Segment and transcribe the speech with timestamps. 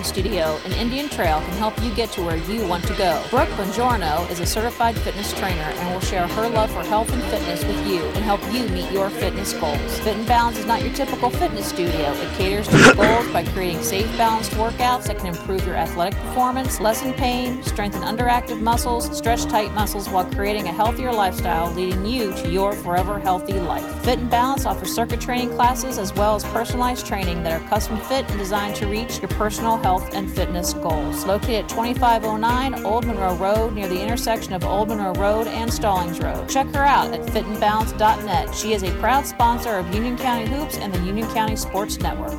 [0.00, 3.22] Studio and Indian Trail can help you get to where you want to go.
[3.28, 7.22] Brooke Bongiorno is a certified fitness trainer and will share her love for health and
[7.24, 9.98] fitness with you and help you meet your fitness goals.
[9.98, 12.10] Fit and Balance is not your typical fitness studio.
[12.10, 16.18] It caters to your goals by creating safe, balanced workouts that can improve your athletic
[16.20, 22.06] performance, lessen pain, strengthen underactive muscles, stretch tight muscles while creating a healthier lifestyle, leading
[22.06, 23.84] you to your forever healthy life.
[24.04, 27.98] Fit and Balance offers circuit training classes as well as personalized training that are custom
[27.98, 31.24] fit and designed to reach your personal health and fitness goals.
[31.26, 36.20] Located at 2509 Old Monroe Road near the intersection of Old Monroe Road and Stallings
[36.20, 36.48] Road.
[36.48, 38.54] Check her out at fitandbalance.net.
[38.54, 42.38] She is a proud sponsor of Union County Hoops and the Union County Sports Network.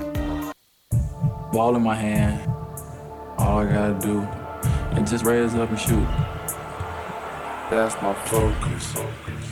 [1.51, 2.49] Ball in my hand.
[3.37, 4.21] All I gotta do
[4.99, 6.07] is just raise up and shoot.
[7.70, 8.95] That's my focus.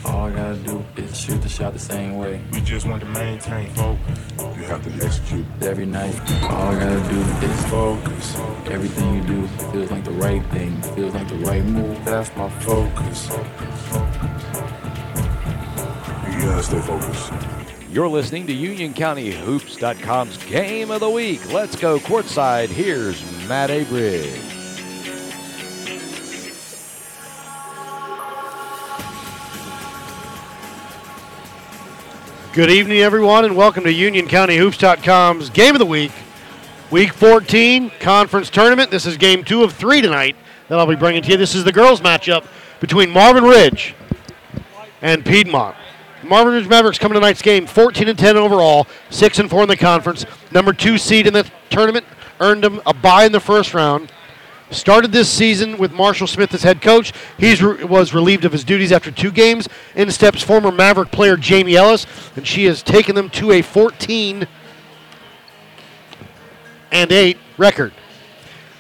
[0.06, 2.42] All I gotta do is shoot the shot the same way.
[2.52, 4.20] We just want to maintain focus.
[4.40, 5.46] You have to execute.
[5.62, 8.36] Every night, all I gotta do is focus.
[8.68, 12.04] Everything you do feels like the right thing, feels like the right move.
[12.04, 13.30] That's my focus.
[16.34, 17.32] You gotta stay focused.
[17.92, 21.52] You're listening to UnionCountyHoops.com's Game of the Week.
[21.52, 22.70] Let's go courtside.
[22.70, 24.51] Here's Matt Abridge.
[32.54, 36.12] Good evening, everyone, and welcome to UnionCountyHoops.com's Game of the Week,
[36.92, 38.92] Week 14 Conference Tournament.
[38.92, 40.36] This is Game Two of three tonight
[40.68, 41.38] that I'll be bringing to you.
[41.38, 42.46] This is the girls' matchup
[42.82, 43.96] between Marvin Ridge
[45.02, 45.78] and Piedmont.
[46.24, 49.70] Marvin Ridge Mavericks coming to tonight's game 14 and 10 overall, 6 and 4 in
[49.70, 50.26] the conference.
[50.52, 52.06] Number two seed in the tournament,
[52.42, 54.12] earned them a bye in the first round.
[54.72, 57.12] Started this season with Marshall Smith as head coach.
[57.38, 59.68] He re- was relieved of his duties after two games.
[59.96, 64.48] In steps former Maverick player Jamie Ellis, and she has taken them to a 14
[66.92, 67.94] and 8 record.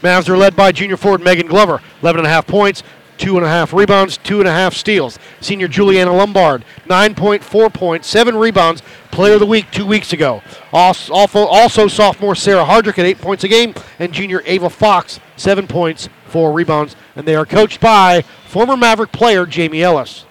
[0.02, 2.83] Mavs are led by junior forward Megan Glover, 11 and a half points,
[3.17, 5.20] two and a half rebounds, two and a half steals.
[5.42, 10.42] Senior Juliana Lombard, 9.4 points, seven rebounds, player of the week two weeks ago.
[10.72, 15.67] Also, also sophomore Sarah Hardrick at eight points a game, and junior Ava Fox, seven
[15.67, 16.95] points, four rebounds.
[17.16, 20.26] And they are coached by former Maverick player Jamie Ellis.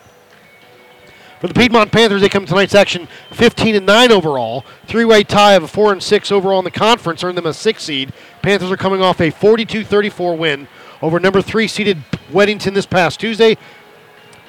[1.40, 4.66] For the Piedmont Panthers, they come to tonight's action 15 and 9 overall.
[4.86, 7.82] Three-way tie of a 4 and 6 overall in the conference earned them a 6
[7.82, 8.12] seed.
[8.42, 10.68] Panthers are coming off a 42-34 win
[11.00, 11.96] over number 3 seeded
[12.30, 13.56] Weddington this past Tuesday.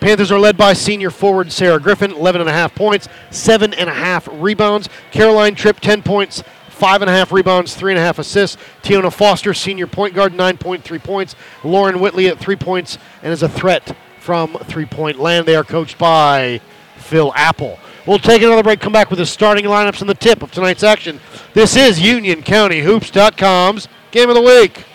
[0.01, 3.87] Panthers are led by senior forward Sarah Griffin, 11 and a half points, seven and
[3.87, 4.89] a half rebounds.
[5.11, 8.57] Caroline Tripp, 10 points, five and a half rebounds, three and a half assists.
[8.81, 11.35] Tiona Foster, senior point guard, 9.3 points.
[11.63, 15.45] Lauren Whitley at three points and is a threat from three-point land.
[15.45, 16.61] They are coached by
[16.97, 17.77] Phil Apple.
[18.07, 20.81] We'll take another break, come back with the starting lineups and the tip of tonight's
[20.81, 21.19] action.
[21.53, 24.85] This is UnionCountyHoops.com's Game of the Week.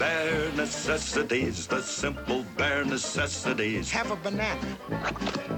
[0.00, 3.90] Bare necessities, the simple bare necessities.
[3.90, 4.58] Have a banana.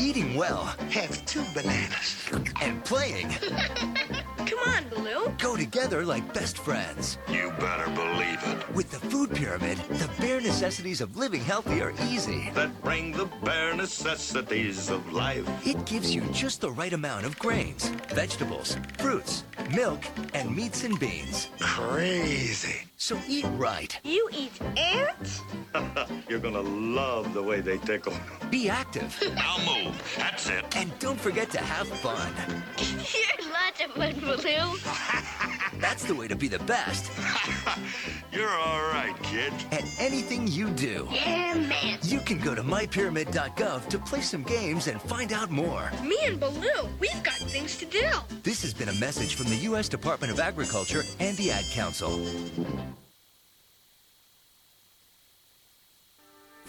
[0.00, 2.16] Eating well Have two bananas.
[2.60, 3.28] and playing
[4.47, 5.32] Come on, Baloo.
[5.38, 7.19] go together like best friends.
[7.28, 8.75] You better believe it.
[8.75, 12.50] With the food pyramid, the bare necessities of living healthy are easy.
[12.54, 15.47] That bring the bare necessities of life.
[15.66, 19.44] It gives you just the right amount of grains, vegetables, fruits,
[19.75, 20.03] milk,
[20.34, 21.48] and meats and beans.
[21.60, 22.82] Crazy.
[22.97, 23.98] So eat right.
[24.04, 25.41] You eat ants?
[26.28, 28.14] You're gonna love the way they tickle.
[28.50, 29.16] Be active.
[29.34, 30.14] Now move.
[30.16, 30.64] That's it.
[30.76, 32.32] And don't forget to have fun.
[32.78, 34.78] You're lots of fun, Baloo.
[35.81, 37.10] That's the way to be the best
[38.32, 39.53] You're all right, kid.
[39.72, 41.06] at anything you do.
[41.10, 41.98] Yeah, man.
[42.03, 45.91] You can go to mypyramid.gov to play some games and find out more.
[46.03, 48.09] Me and Baloo, we've got things to do.
[48.42, 49.88] This has been a message from the U.S.
[49.88, 52.19] Department of Agriculture and the Ad Council.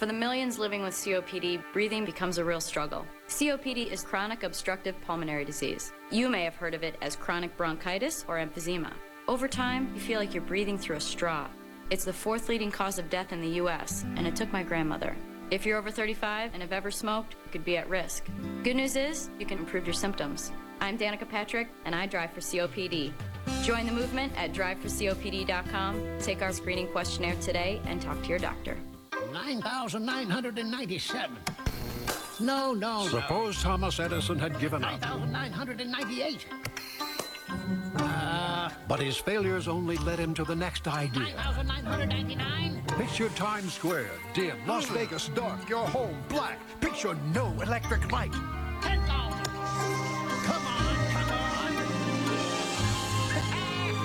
[0.03, 3.07] For the millions living with COPD, breathing becomes a real struggle.
[3.29, 5.93] COPD is chronic obstructive pulmonary disease.
[6.11, 8.91] You may have heard of it as chronic bronchitis or emphysema.
[9.29, 11.47] Over time, you feel like you're breathing through a straw.
[11.89, 15.15] It's the fourth leading cause of death in the US, and it took my grandmother.
[15.51, 18.25] If you're over 35 and have ever smoked, you could be at risk.
[18.63, 20.51] Good news is, you can improve your symptoms.
[20.81, 23.13] I'm Danica Patrick, and I drive for COPD.
[23.63, 28.77] Join the movement at driveforcopd.com, take our screening questionnaire today, and talk to your doctor.
[29.33, 31.37] 9,997.
[32.39, 36.47] No, no, Suppose Thomas Edison had given up, 9,998.
[37.95, 41.35] Uh, but his failures only led him to the next idea.
[41.35, 42.83] 9,999.
[42.97, 46.59] Picture Times Square, dim, Las Vegas dark, your home black.
[46.79, 48.33] Picture no electric light.
[48.81, 49.05] 10,000.
[49.05, 49.43] Come on,
[50.43, 50.93] come on.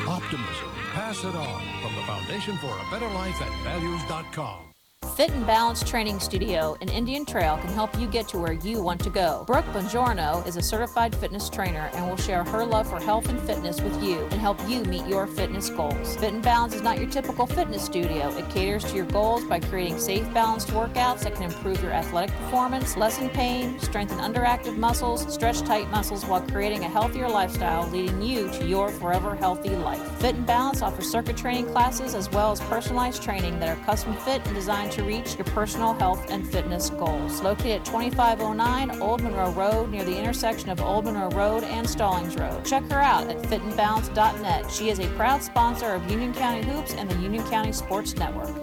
[0.09, 4.75] Optimism pass it on from the Foundation for a Better Life at values.com.
[5.19, 8.81] Fit and Balance Training Studio in Indian Trail can help you get to where you
[8.81, 9.43] want to go.
[9.49, 13.41] Brooke Bongiorno is a certified fitness trainer and will share her love for health and
[13.41, 16.17] fitness with you and help you meet your fitness goals.
[16.19, 18.29] Fit and Balance is not your typical fitness studio.
[18.37, 22.33] It caters to your goals by creating safe, balanced workouts that can improve your athletic
[22.37, 28.23] performance, lessen pain, strengthen underactive muscles, stretch tight muscles while creating a healthier lifestyle, leading
[28.23, 30.21] you to your forever healthy life.
[30.21, 34.15] Fit and Balance offers circuit training classes as well as personalized training that are custom
[34.19, 37.41] fit and designed to reach your personal health and fitness goals.
[37.43, 42.37] Located at 2509 Old Monroe Road near the intersection of Old Monroe Road and Stallings
[42.37, 42.65] Road.
[42.65, 44.71] Check her out at fitandbalance.net.
[44.71, 48.55] She is a proud sponsor of Union County Hoops and the Union County Sports Network.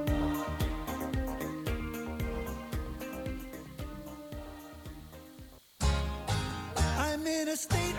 [6.97, 7.95] I'm in a state.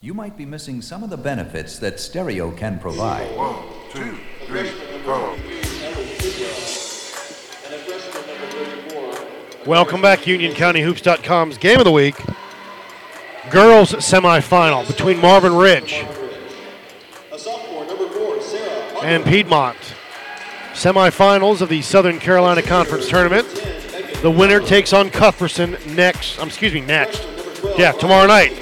[0.00, 3.36] You might be missing some of the benefits that stereo can provide.
[3.36, 3.56] One,
[3.92, 4.68] two, three,
[5.04, 5.55] four.
[9.66, 12.14] Welcome back, UnionCountyHoops.com's Game of the Week.
[13.50, 16.06] Girls semifinal between Marvin Ridge
[19.02, 19.76] and Piedmont.
[20.72, 23.48] Semifinals of the Southern Carolina Conference Tournament.
[24.22, 26.38] The winner takes on Cuthbertson next.
[26.38, 27.26] Um, excuse me, next.
[27.76, 28.52] Yeah, tomorrow night.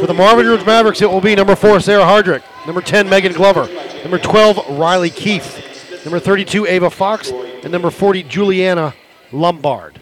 [0.00, 2.42] For the Marvin Ridge Mavericks, it will be number four, Sarah Hardrick.
[2.66, 3.68] Number 10, Megan Glover.
[4.02, 6.04] Number 12, Riley Keefe.
[6.04, 7.30] Number 32, Ava Fox.
[7.30, 8.94] And number 40, Juliana
[9.32, 10.00] Lombard.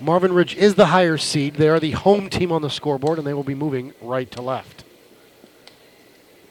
[0.00, 1.54] Marvin Ridge is the higher seed.
[1.54, 4.42] They are the home team on the scoreboard, and they will be moving right to
[4.42, 4.84] left.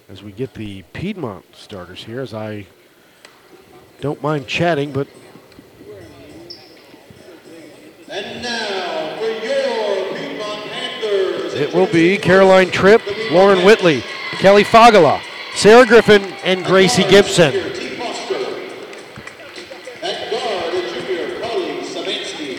[0.09, 2.67] As we get the Piedmont starters here, as I
[4.01, 5.07] don't mind chatting, but
[8.09, 11.53] And now for your Piedmont Panthers.
[11.55, 14.01] It will be Caroline Tripp, Lauren Whitley,
[14.39, 15.21] Kelly Fagala,
[15.57, 17.51] Sarah Griffin, and Gracie Gibson.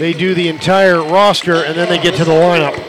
[0.00, 2.87] They do the entire roster and then they get to the lineup.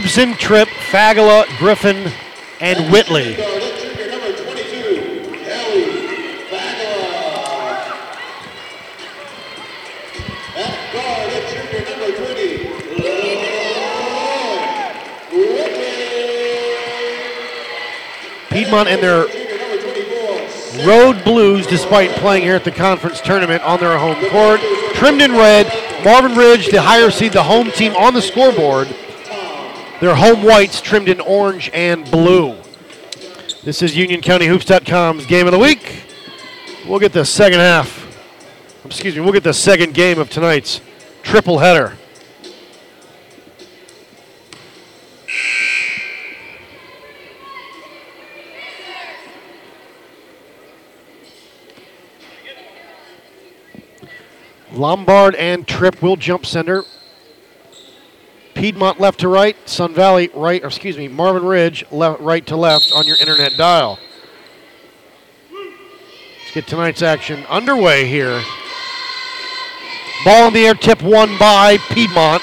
[0.00, 2.10] Gibson, Tripp, Fagala, Griffin,
[2.58, 3.34] and Whitley.
[3.34, 5.84] Guard, a junior, number 22, Kelly
[6.48, 7.04] Fagala.
[10.56, 12.56] At guard, a junior, number 20,
[15.36, 16.00] Whitley.
[18.48, 19.26] Piedmont and their
[20.86, 24.62] road blues, despite playing here at the conference tournament on their home court.
[24.94, 25.70] Trimmed in red,
[26.02, 28.88] Marvin Ridge, the higher seed, the home team on the scoreboard.
[30.00, 32.56] Their home whites trimmed in orange and blue.
[33.62, 36.04] This is UnionCountyHoops.com's game of the week.
[36.88, 38.06] We'll get the second half.
[38.86, 40.80] Excuse me, we'll get the second game of tonight's
[41.22, 41.98] triple header.
[54.72, 56.84] Lombard and Tripp will jump center.
[58.54, 62.56] Piedmont left to right, Sun Valley right, or excuse me, Marvin Ridge left, right to
[62.56, 63.98] left on your internet dial.
[65.50, 68.42] Let's get tonight's action underway here.
[70.24, 72.42] Ball in the air, tip one by Piedmont.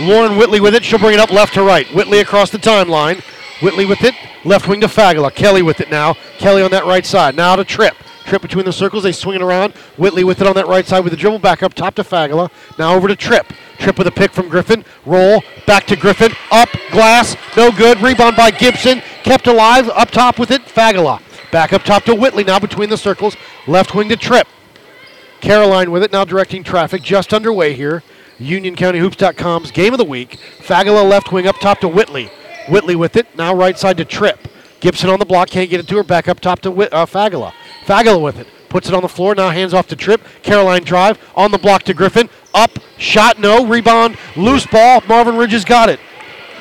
[0.00, 0.84] Lauren Whitley with it.
[0.84, 1.86] She'll bring it up left to right.
[1.88, 3.20] Whitley across the timeline.
[3.62, 4.14] Whitley with it.
[4.44, 5.34] Left wing to Fagala.
[5.34, 6.14] Kelly with it now.
[6.38, 7.34] Kelly on that right side.
[7.34, 7.96] Now to Tripp.
[8.26, 9.04] Tripp between the circles.
[9.04, 9.72] They swing it around.
[9.96, 12.50] Whitley with it on that right side with the dribble back up top to Fagala.
[12.78, 13.52] Now over to Tripp.
[13.78, 14.84] Tripp with a pick from Griffin.
[15.04, 15.42] Roll.
[15.66, 16.32] Back to Griffin.
[16.50, 16.68] Up.
[16.90, 17.36] Glass.
[17.56, 18.00] No good.
[18.02, 19.00] Rebound by Gibson.
[19.22, 19.88] Kept alive.
[19.90, 20.62] Up top with it.
[20.62, 21.22] Fagala.
[21.52, 23.36] Back up top to Whitley now between the circles.
[23.68, 24.48] Left wing to Tripp.
[25.40, 28.02] Caroline with it now directing traffic just underway here.
[28.40, 30.38] UnionCountyHoops.com's game of the week.
[30.58, 32.30] Fagala left wing up top to Whitley.
[32.68, 34.48] Whitley with it now right side to Tripp.
[34.80, 36.02] Gibson on the block can't get it to her.
[36.02, 37.52] Back up top to uh, Fagala.
[37.84, 40.20] Fagala with it puts it on the floor now hands off to Tripp.
[40.42, 42.28] Caroline drive on the block to Griffin.
[42.52, 45.00] Up shot no rebound loose ball.
[45.08, 46.00] Marvin Ridge has got it.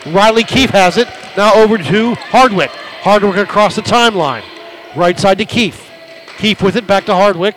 [0.06, 2.70] Riley Keefe has it now over to Hardwick.
[2.70, 4.44] Hardwick across the timeline.
[4.96, 5.92] Right side to Keefe.
[6.38, 7.56] Keefe with it back to Hardwick.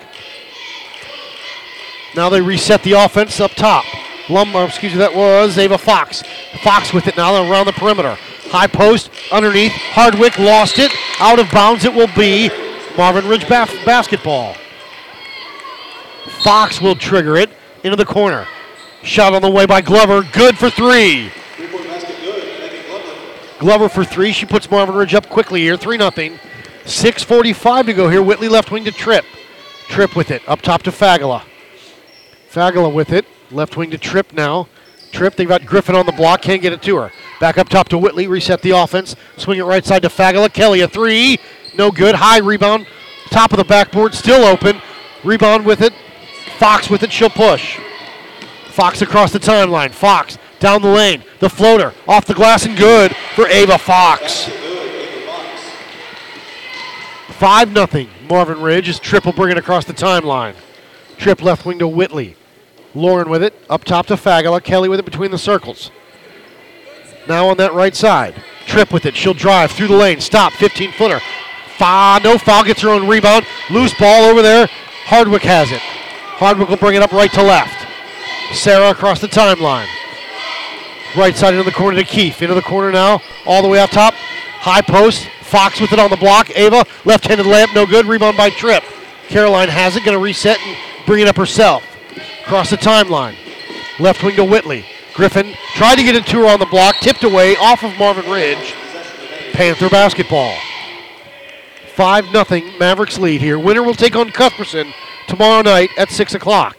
[2.17, 3.85] Now they reset the offense up top.
[4.29, 6.23] Lombard, excuse me, that was Ava Fox.
[6.63, 8.19] Fox with it now around the perimeter.
[8.51, 9.73] High post underneath.
[9.73, 10.93] Hardwick lost it.
[11.21, 12.51] Out of bounds it will be
[12.97, 14.55] Marvin Ridge bas- basketball.
[16.43, 17.51] Fox will trigger it
[17.85, 18.47] into the corner.
[19.03, 20.23] Shot on the way by Glover.
[20.33, 21.31] Good for three.
[21.59, 23.15] Glover.
[23.59, 24.33] Glover for three.
[24.33, 25.77] She puts Marvin Ridge up quickly here.
[25.77, 26.11] 3 0.
[26.11, 28.23] 6.45 to go here.
[28.23, 29.25] Whitley left wing to Tripp.
[29.89, 30.43] Tripp with it.
[30.49, 31.43] Up top to Fagala.
[32.51, 33.27] Fagala with it.
[33.51, 34.69] Left wing to Tripp now.
[35.13, 36.43] Tripp, they've got Griffin on the block.
[36.43, 37.13] Can't get it to her.
[37.41, 38.27] Back up top to Whitley.
[38.27, 39.17] Reset the offense.
[39.37, 40.53] Swing it right side to Fagala.
[40.53, 41.39] Kelly a three.
[41.77, 42.15] No good.
[42.15, 42.87] High rebound.
[43.31, 44.15] Top of the backboard.
[44.15, 44.81] Still open.
[45.25, 45.93] Rebound with it.
[46.59, 47.13] Fox with it.
[47.13, 47.79] She'll push.
[48.69, 49.91] Fox across the timeline.
[49.91, 51.23] Fox down the lane.
[51.41, 54.49] The floater off the glass and good for Ava Fox.
[57.39, 58.07] 5 0.
[58.29, 60.55] Marvin Ridge is triple bringing across the timeline.
[61.19, 62.37] Tripp left wing to Whitley.
[62.99, 63.55] Lauren with it.
[63.71, 64.63] Up top to Fagala.
[64.63, 65.91] Kelly with it between the circles.
[67.29, 68.43] Now on that right side.
[68.67, 69.17] Tripp with it.
[69.17, 70.21] She'll drive through the lane.
[70.21, 70.53] Stop.
[70.55, 71.21] 15 footer.
[71.77, 72.65] Fa, no foul.
[72.65, 73.47] Gets her own rebound.
[73.71, 74.69] Loose ball over there.
[75.05, 75.81] Hardwick has it.
[75.81, 77.87] Hardwick will bring it up right to left.
[78.53, 79.87] Sarah across the timeline.
[81.17, 82.43] Right side into the corner to Keefe.
[82.43, 83.21] Into the corner now.
[83.47, 84.15] All the way up top.
[84.15, 85.29] High post.
[85.43, 86.51] Fox with it on the block.
[86.51, 88.05] Ava, left handed layup, no good.
[88.05, 88.85] Rebound by Tripp.
[89.29, 90.05] Caroline has it.
[90.05, 90.77] Going to reset and
[91.07, 91.88] bring it up herself.
[92.49, 93.37] Across the timeline.
[94.01, 94.87] Left wing to Whitley.
[95.13, 96.95] Griffin tried to get it to her on the block.
[96.97, 98.73] Tipped away off of Marvin Ridge.
[99.53, 100.57] Panther basketball.
[101.95, 103.59] 5 0 Mavericks lead here.
[103.59, 104.95] Winner will take on Cuthbertson
[105.27, 106.79] tomorrow night at 6 o'clock.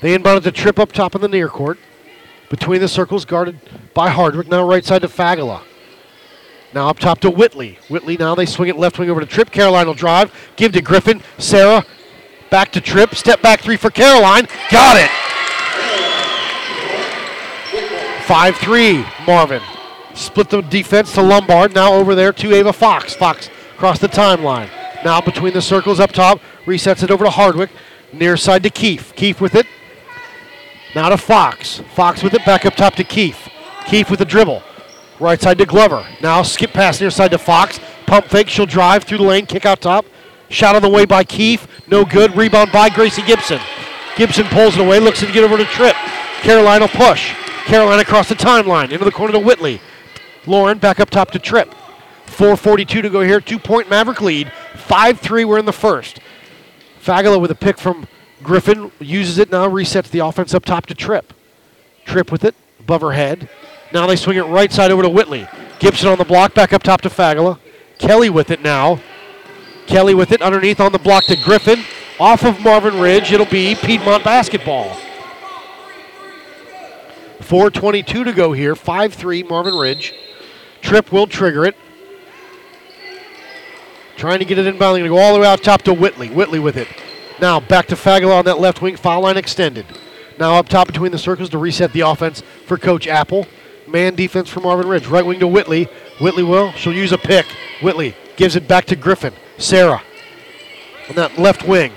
[0.00, 1.78] They inbounded the trip up top in the near court.
[2.48, 3.60] Between the circles, guarded
[3.92, 4.48] by Hardwick.
[4.48, 5.60] Now right side to Fagala.
[6.72, 7.78] Now up top to Whitley.
[7.88, 9.50] Whitley now they swing it left wing over to Tripp.
[9.50, 10.32] Caroline will drive.
[10.56, 11.20] Give to Griffin.
[11.36, 11.84] Sarah
[12.50, 13.14] back to Tripp.
[13.14, 14.46] Step back three for Caroline.
[14.70, 15.10] Got it.
[18.30, 19.62] 5 3 Marvin.
[20.14, 21.74] Split the defense to Lombard.
[21.74, 23.14] Now over there to Ava Fox.
[23.14, 24.68] Fox across the timeline.
[25.04, 26.40] Now between the circles up top.
[26.64, 27.70] Resets it over to Hardwick.
[28.12, 29.14] Near side to Keefe.
[29.14, 29.66] Keefe with it.
[30.94, 31.80] Now to Fox.
[31.94, 33.48] Fox with it back up top to Keefe.
[33.86, 34.62] Keefe with the dribble.
[35.18, 36.06] Right side to Glover.
[36.20, 37.80] Now skip pass near side to Fox.
[38.06, 38.48] Pump fake.
[38.48, 39.46] She'll drive through the lane.
[39.46, 40.04] Kick out top.
[40.50, 41.66] Shot on the way by Keefe.
[41.88, 42.36] No good.
[42.36, 43.60] Rebound by Gracie Gibson.
[44.16, 44.98] Gibson pulls it away.
[44.98, 45.94] Looks to get over to Tripp.
[46.42, 47.32] Carolina push.
[47.64, 48.90] Carolina across the timeline.
[48.90, 49.80] Into the corner to Whitley.
[50.46, 51.72] Lauren back up top to Tripp.
[52.26, 53.40] 4.42 to go here.
[53.40, 54.52] Two point Maverick lead.
[54.74, 55.44] 5 3.
[55.44, 56.18] We're in the first.
[57.00, 58.08] Fagala with a pick from
[58.42, 58.90] Griffin.
[58.98, 59.68] Uses it now.
[59.68, 61.32] Resets the offense up top to Tripp.
[62.04, 62.56] Tripp with it.
[62.80, 63.48] Above her head.
[63.92, 65.46] Now they swing it right side over to Whitley.
[65.78, 66.54] Gibson on the block.
[66.54, 67.60] Back up top to Fagala.
[67.98, 69.00] Kelly with it now.
[69.90, 71.82] Kelly with it underneath on the block to Griffin.
[72.20, 73.32] Off of Marvin Ridge.
[73.32, 74.96] It'll be Piedmont basketball.
[77.40, 78.76] 4.22 to go here.
[78.76, 80.14] 5 3 Marvin Ridge.
[80.80, 81.76] Tripp will trigger it.
[84.16, 84.98] Trying to get it inbound.
[84.98, 86.28] Going to go all the way out top to Whitley.
[86.28, 86.86] Whitley with it.
[87.40, 88.96] Now back to Fagala on that left wing.
[88.96, 89.86] Foul line extended.
[90.38, 93.48] Now up top between the circles to reset the offense for Coach Apple.
[93.88, 95.08] Man defense for Marvin Ridge.
[95.08, 95.88] Right wing to Whitley.
[96.20, 96.70] Whitley will.
[96.72, 97.46] She'll use a pick.
[97.82, 99.34] Whitley gives it back to Griffin.
[99.60, 100.02] Sarah
[101.08, 101.92] on that left wing.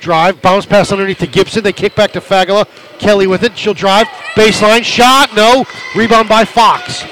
[0.00, 1.64] Drive, bounce pass underneath to Gibson.
[1.64, 2.68] They kick back to Fagala.
[2.98, 3.56] Kelly with it.
[3.56, 4.06] She'll drive.
[4.34, 5.34] Baseline shot.
[5.34, 5.64] No.
[5.96, 7.04] Rebound by Fox.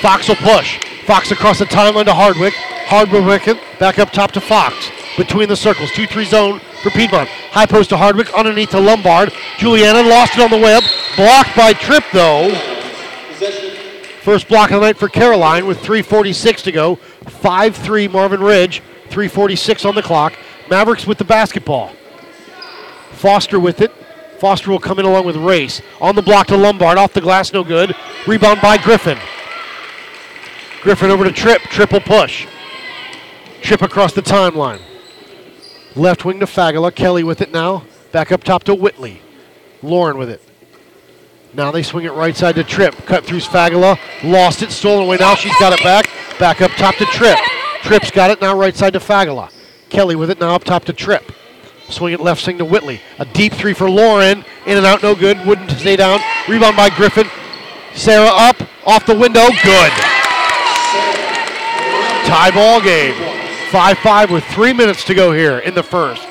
[0.00, 0.78] Fox will push.
[1.04, 2.54] Fox across the timeline to Hardwick.
[2.54, 3.56] Hardwick.
[3.78, 4.90] Back up top to Fox.
[5.16, 5.90] Between the circles.
[5.92, 7.28] 2 3 zone for Piedmont.
[7.28, 8.32] High post to Hardwick.
[8.34, 9.32] Underneath to Lombard.
[9.58, 10.84] Juliana lost it on the up.
[11.16, 12.50] Blocked by Tripp though.
[14.26, 16.96] First block of the night for Caroline with 3.46 to go.
[16.96, 18.82] 5 3 Marvin Ridge.
[19.10, 20.36] 3.46 on the clock.
[20.68, 21.92] Mavericks with the basketball.
[23.12, 23.92] Foster with it.
[24.40, 25.80] Foster will come in along with Race.
[26.00, 26.98] On the block to Lombard.
[26.98, 27.94] Off the glass, no good.
[28.26, 29.16] Rebound by Griffin.
[30.82, 31.62] Griffin over to Tripp.
[31.62, 32.48] Triple push.
[33.62, 34.80] Tripp across the timeline.
[35.94, 36.92] Left wing to Fagala.
[36.92, 37.84] Kelly with it now.
[38.10, 39.22] Back up top to Whitley.
[39.84, 40.42] Lauren with it.
[41.56, 42.94] Now they swing it right side to Tripp.
[43.06, 43.98] Cut through Fagala.
[44.22, 44.70] Lost it.
[44.70, 45.16] Stolen away.
[45.16, 46.10] Now she's got it back.
[46.38, 47.38] Back up top to Tripp.
[47.80, 48.42] Tripp's got it.
[48.42, 49.50] Now right side to Fagala.
[49.88, 50.38] Kelly with it.
[50.38, 51.32] Now up top to Tripp.
[51.88, 53.00] Swing it left swing to Whitley.
[53.18, 54.44] A deep three for Lauren.
[54.66, 55.02] In and out.
[55.02, 55.46] No good.
[55.46, 56.20] Wouldn't stay down.
[56.46, 57.26] Rebound by Griffin.
[57.94, 58.60] Sarah up.
[58.84, 59.48] Off the window.
[59.64, 59.92] Good.
[62.26, 63.14] Tie ball game.
[63.70, 66.28] 5 5 with three minutes to go here in the first.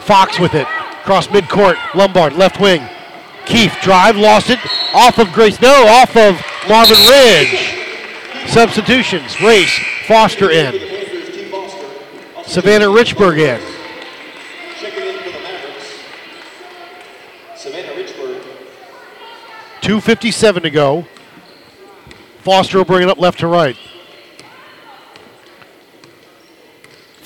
[0.00, 0.66] Fox with it.
[1.04, 1.78] Cross midcourt.
[1.94, 2.86] Lombard, left wing.
[3.46, 4.58] Keefe drive, lost it.
[4.92, 5.60] Off of Grace.
[5.60, 8.48] No, off of Marvin Ridge.
[8.48, 9.40] Substitutions.
[9.40, 9.78] Race.
[10.06, 10.72] Foster in.
[12.44, 13.60] Savannah Richburg in.
[17.56, 18.42] Savannah Richburg.
[19.80, 21.06] 2.57 to go.
[22.40, 23.76] Foster will bring it up left to right.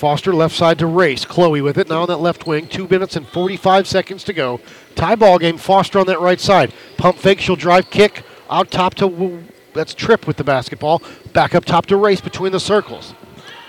[0.01, 1.25] Foster left side to race.
[1.25, 2.67] Chloe with it now on that left wing.
[2.67, 4.59] Two minutes and 45 seconds to go.
[4.95, 5.57] Tie ball game.
[5.57, 6.73] Foster on that right side.
[6.97, 7.39] Pump fake.
[7.39, 9.43] She'll drive kick out top to.
[9.73, 11.01] That's Tripp with the basketball.
[11.33, 13.13] Back up top to race between the circles.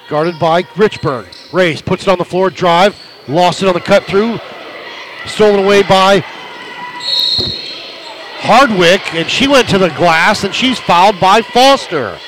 [0.09, 1.53] Guarded by Richburg.
[1.53, 2.51] Race puts it on the floor.
[2.51, 3.01] Drive.
[3.29, 4.39] Lost it on the cut through.
[5.27, 6.25] Stolen away by
[8.43, 12.19] Hardwick, and she went to the glass, and she's fouled by Foster.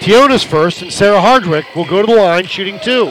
[0.00, 3.06] Tiona's first, and Sarah Hardwick will go to the line shooting two.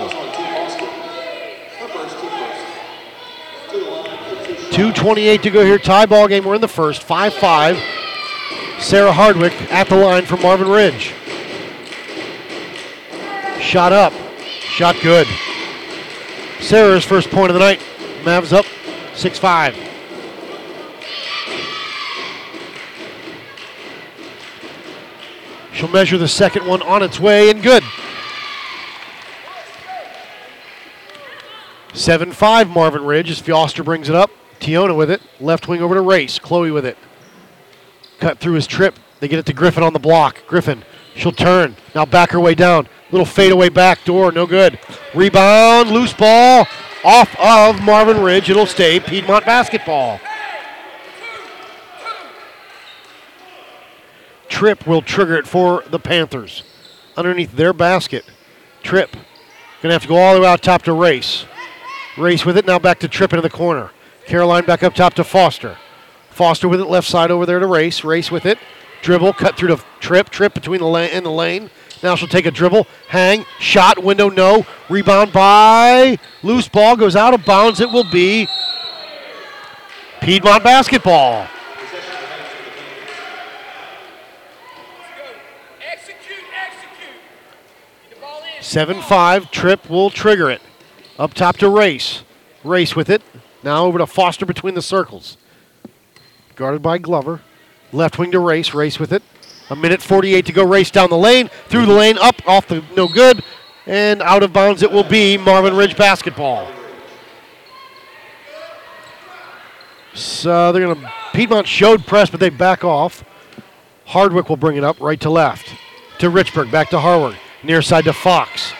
[4.76, 5.78] 2.28 to go here.
[5.78, 6.44] Tie ball game.
[6.44, 7.04] We're in the first.
[7.04, 7.78] 5 5.
[8.78, 11.14] Sarah Hardwick at the line for Marvin Ridge.
[13.62, 14.12] Shot up.
[14.60, 15.28] Shot good.
[16.60, 17.80] Sarah's first point of the night.
[18.24, 18.66] Mavs up
[19.16, 19.76] 6 5.
[25.72, 27.84] She'll measure the second one on its way and good.
[31.94, 34.32] 7 5 Marvin Ridge as Foster brings it up.
[34.66, 35.22] Tiona with it.
[35.40, 36.40] Left wing over to Race.
[36.40, 36.98] Chloe with it.
[38.20, 38.98] Cut through his trip.
[39.20, 40.42] They get it to Griffin on the block.
[40.48, 40.84] Griffin,
[41.16, 41.76] she'll turn.
[41.94, 42.88] Now back her way down.
[43.12, 44.32] Little fadeaway back door.
[44.32, 44.80] No good.
[45.14, 45.92] Rebound.
[45.92, 46.68] Loose ball.
[47.04, 48.50] Off of Marvin Ridge.
[48.50, 50.20] It'll stay Piedmont basketball.
[54.50, 56.64] Tripp will trigger it for the Panthers.
[57.16, 58.26] Underneath their basket.
[58.82, 59.16] Tripp.
[59.84, 61.46] Gonna have to go all the way out top to Race.
[62.18, 62.66] Race with it.
[62.66, 63.92] Now back to Tripp into the corner.
[64.26, 65.78] Caroline back up top to Foster.
[66.30, 68.04] Foster with it left side over there to Race.
[68.04, 68.58] Race with it.
[69.02, 69.34] Dribble.
[69.34, 70.30] Cut through to Tripp.
[70.30, 71.70] Tripp between the lane and the lane.
[72.04, 72.88] Now she'll take a dribble.
[73.10, 73.46] Hang.
[73.60, 74.04] Shot.
[74.04, 74.30] Window.
[74.30, 74.66] No.
[74.90, 76.18] Rebound by.
[76.44, 77.80] Loose ball goes out of bounds.
[77.80, 78.48] It will be
[80.22, 81.48] Piedmont basketball.
[88.62, 89.52] 7 5.
[89.52, 90.62] Tripp will trigger it.
[91.20, 92.24] Up top to Race.
[92.64, 93.22] Race with it.
[93.66, 95.38] Now over to Foster between the circles.
[96.56, 97.42] Guarded by Glover.
[97.92, 98.76] Left wing to Race.
[98.76, 99.24] Race with it.
[99.72, 100.64] A minute 48 to go.
[100.64, 101.50] Race down the lane.
[101.68, 102.20] Through the lane.
[102.20, 102.48] Up.
[102.48, 103.44] Off the no good.
[103.88, 106.72] And out of bounds it will be Marvin Ridge basketball.
[110.14, 111.12] So they're going to.
[111.34, 113.24] Piedmont showed press, but they back off.
[114.06, 115.76] Hardwick will bring it up right to left.
[116.20, 116.72] To Richburg.
[116.72, 117.36] Back to Harward.
[117.64, 118.74] Near side to Fox.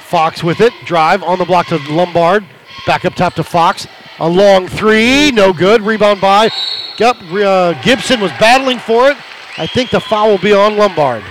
[0.00, 0.74] Fox with it.
[0.84, 2.44] Drive on the block to Lombard.
[2.86, 3.86] Back up top to Fox.
[4.18, 5.30] A long three.
[5.30, 5.82] No good.
[5.82, 6.50] Rebound by.
[7.00, 9.16] Uh, Gibson was battling for it.
[9.58, 11.24] I think the foul will be on Lombard.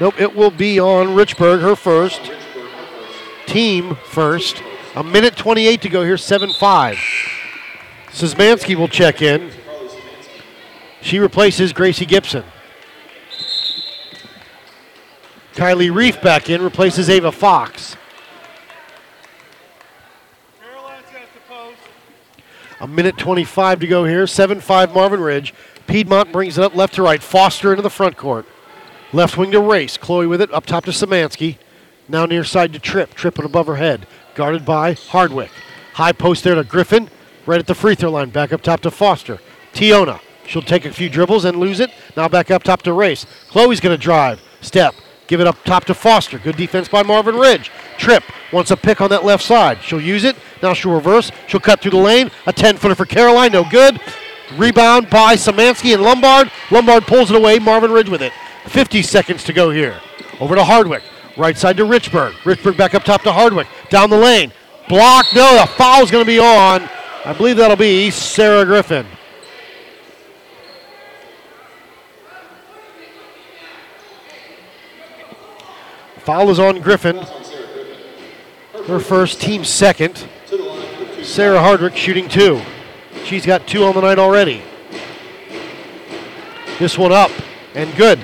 [0.00, 0.20] Nope.
[0.20, 2.30] It will be on Richburg, her first.
[3.46, 4.62] Team first.
[4.94, 6.16] A minute 28 to go here.
[6.16, 6.96] 7 5.
[8.10, 9.50] Szymanski will check in.
[11.00, 12.44] She replaces Gracie Gibson.
[15.54, 17.87] Kylie Reef back in, replaces Ava Fox.
[22.80, 24.26] A minute 25 to go here.
[24.26, 25.54] 7 5 Marvin Ridge.
[25.86, 27.22] Piedmont brings it up left to right.
[27.22, 28.46] Foster into the front court.
[29.12, 29.96] Left wing to Race.
[29.96, 31.56] Chloe with it up top to Szymanski.
[32.08, 33.14] Now near side to Tripp.
[33.14, 34.06] Tripping above her head.
[34.34, 35.50] Guarded by Hardwick.
[35.94, 37.10] High post there to Griffin.
[37.46, 38.30] Right at the free throw line.
[38.30, 39.40] Back up top to Foster.
[39.72, 40.20] Tiona.
[40.46, 41.90] She'll take a few dribbles and lose it.
[42.16, 43.26] Now back up top to Race.
[43.48, 44.40] Chloe's going to drive.
[44.60, 44.94] Step.
[45.28, 46.38] Give it up top to Foster.
[46.38, 47.70] Good defense by Marvin Ridge.
[47.98, 49.82] Tripp wants a pick on that left side.
[49.82, 50.36] She'll use it.
[50.62, 51.30] Now she'll reverse.
[51.46, 52.30] She'll cut through the lane.
[52.46, 53.52] A 10 footer for Caroline.
[53.52, 54.00] No good.
[54.56, 56.50] Rebound by Szymanski and Lombard.
[56.70, 57.58] Lombard pulls it away.
[57.58, 58.32] Marvin Ridge with it.
[58.66, 60.00] 50 seconds to go here.
[60.40, 61.02] Over to Hardwick.
[61.36, 62.32] Right side to Richburg.
[62.42, 63.66] Richburg back up top to Hardwick.
[63.90, 64.50] Down the lane.
[64.88, 65.26] Block.
[65.34, 66.88] No, the foul's going to be on.
[67.26, 69.06] I believe that'll be Sarah Griffin.
[76.28, 77.16] Foul is on Griffin.
[78.86, 80.28] Her first, team second.
[81.22, 82.60] Sarah Hardrick shooting two.
[83.24, 84.62] She's got two on the night already.
[86.78, 87.30] This one up
[87.74, 88.18] and good.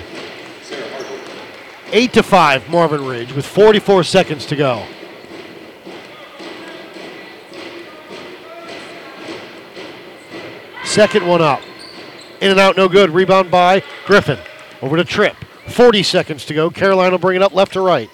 [1.91, 4.85] Eight to five, Marvin Ridge with 44 seconds to go.
[10.83, 11.61] Second one up.
[12.39, 13.09] In and out, no good.
[13.09, 14.37] Rebound by Griffin.
[14.83, 15.44] Over to Tripp.
[15.67, 16.69] 40 seconds to go.
[16.69, 18.09] Caroline will bring it up left to right.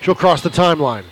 [0.00, 1.04] She'll cross the timeline.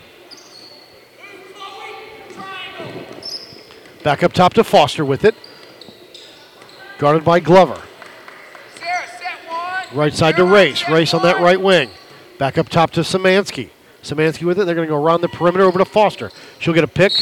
[4.03, 5.35] Back up top to Foster with it.
[6.99, 7.83] Guarded by Glover.
[9.93, 10.89] Right side to Race.
[10.89, 11.91] Race on that right wing.
[12.39, 13.71] Back up top to Szymanski.
[14.03, 14.65] Szymanski with it.
[14.65, 16.31] They're going to go around the perimeter over to Foster.
[16.59, 17.13] She'll get a pick.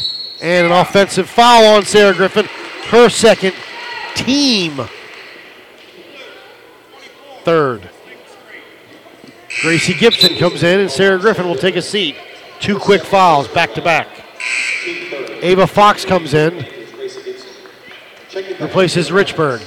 [0.41, 2.47] And an offensive foul on Sarah Griffin,
[2.91, 3.55] her second
[4.15, 4.81] team.
[7.43, 7.91] Third.
[9.63, 12.17] Gracie Gibson comes in, and Sarah Griffin will take a seat.
[12.61, 14.09] Two quick fouls back to back.
[15.43, 16.67] Ava Fox comes in,
[18.61, 19.63] replaces Richburg.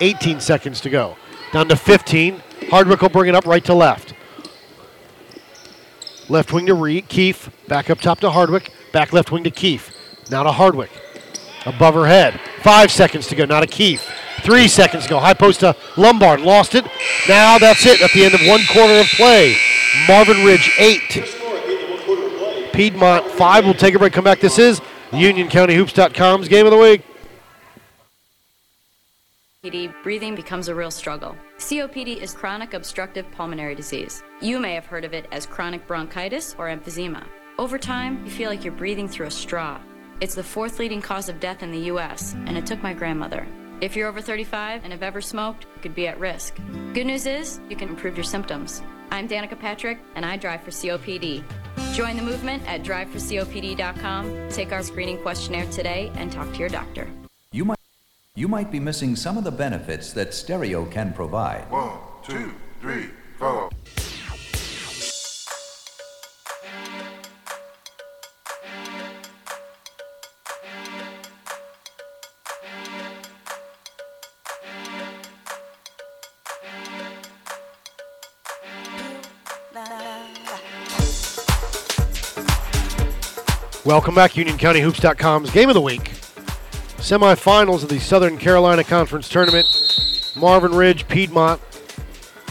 [0.00, 1.16] 18 seconds to go.
[1.52, 2.42] Down to 15.
[2.70, 4.14] Hardwick will bring it up right to left.
[6.28, 7.08] Left wing to Reed.
[7.08, 7.50] Keefe.
[7.68, 8.70] Back up top to Hardwick.
[8.92, 9.92] Back left wing to Keefe.
[10.30, 10.90] Now to Hardwick.
[11.66, 12.40] Above her head.
[12.62, 13.44] Five seconds to go.
[13.44, 14.08] Not a Keefe.
[14.42, 15.18] Three seconds to go.
[15.18, 16.40] High post to Lombard.
[16.40, 16.84] Lost it.
[17.28, 19.56] Now that's it at the end of one quarter of play.
[20.06, 21.24] Marvin Ridge, eight.
[22.72, 23.64] Piedmont, five.
[23.64, 24.12] We'll take a break.
[24.12, 24.40] Come back.
[24.40, 27.02] This is UnionCountyHoops.com's game of the week.
[29.64, 31.36] COPD, breathing becomes a real struggle.
[31.58, 34.22] COPD is chronic obstructive pulmonary disease.
[34.40, 37.24] You may have heard of it as chronic bronchitis or emphysema.
[37.58, 39.80] Over time, you feel like you're breathing through a straw.
[40.20, 43.46] It's the fourth leading cause of death in the U.S., and it took my grandmother.
[43.80, 46.56] If you're over 35 and have ever smoked, you could be at risk.
[46.92, 48.82] Good news is, you can improve your symptoms.
[49.12, 51.44] I'm Danica Patrick, and I drive for COPD.
[51.94, 57.08] Join the movement at driveforcopd.com, take our screening questionnaire today, and talk to your doctor.
[57.52, 57.78] You might,
[58.34, 61.70] you might be missing some of the benefits that stereo can provide.
[61.70, 63.70] One, two, three, four.
[83.88, 86.10] Welcome back, UnionCountyHoops.com's game of the week.
[86.98, 89.64] Semifinals of the Southern Carolina Conference Tournament.
[90.36, 91.58] Marvin Ridge, Piedmont.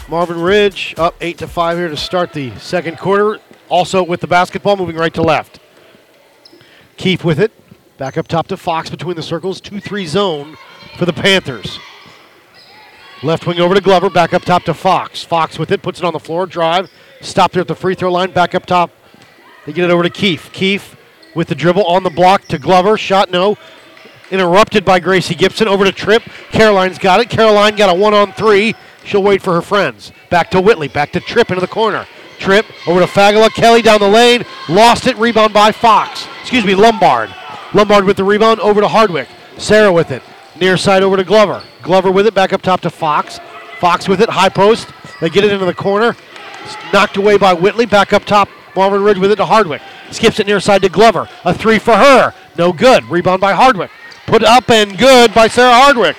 [0.09, 3.39] Marvin Ridge up eight to five here to start the second quarter.
[3.69, 5.59] Also with the basketball moving right to left.
[6.97, 7.51] Keefe with it.
[7.99, 9.61] Back up top to Fox between the circles.
[9.61, 10.57] 2 3 zone
[10.97, 11.77] for the Panthers.
[13.21, 14.09] Left wing over to Glover.
[14.09, 15.23] Back up top to Fox.
[15.23, 15.83] Fox with it.
[15.83, 16.47] Puts it on the floor.
[16.47, 16.89] Drive.
[17.21, 18.31] Stop there at the free throw line.
[18.31, 18.89] Back up top.
[19.67, 20.51] They get it over to Keefe.
[20.51, 20.96] Keefe
[21.37, 22.97] with the dribble on the block to Glover.
[22.97, 23.57] Shot no.
[24.31, 25.67] Interrupted by Gracie Gibson.
[25.67, 26.23] Over to Tripp.
[26.51, 27.29] Caroline's got it.
[27.29, 28.75] Caroline got a one on three.
[29.05, 30.11] She'll wait for her friends.
[30.31, 30.87] Back to Whitley.
[30.87, 32.07] Back to Tripp into the corner.
[32.39, 33.51] Tripp over to Fagala.
[33.51, 34.43] Kelly down the lane.
[34.67, 35.15] Lost it.
[35.17, 36.27] Rebound by Fox.
[36.41, 37.29] Excuse me, Lombard.
[37.73, 39.29] Lombard with the rebound over to Hardwick.
[39.57, 40.23] Sarah with it.
[40.59, 41.61] Near side over to Glover.
[41.83, 42.33] Glover with it.
[42.33, 43.39] Back up top to Fox.
[43.79, 44.29] Fox with it.
[44.29, 44.89] High post.
[45.21, 46.15] They get it into the corner.
[46.63, 47.85] It's knocked away by Whitley.
[47.85, 48.49] Back up top.
[48.77, 49.81] Marvin Ridge with it to Hardwick.
[50.11, 51.27] Skips it near side to Glover.
[51.43, 52.33] A three for her.
[52.57, 53.03] No good.
[53.05, 53.89] Rebound by Hardwick.
[54.27, 56.15] Put up and good by Sarah Hardwick.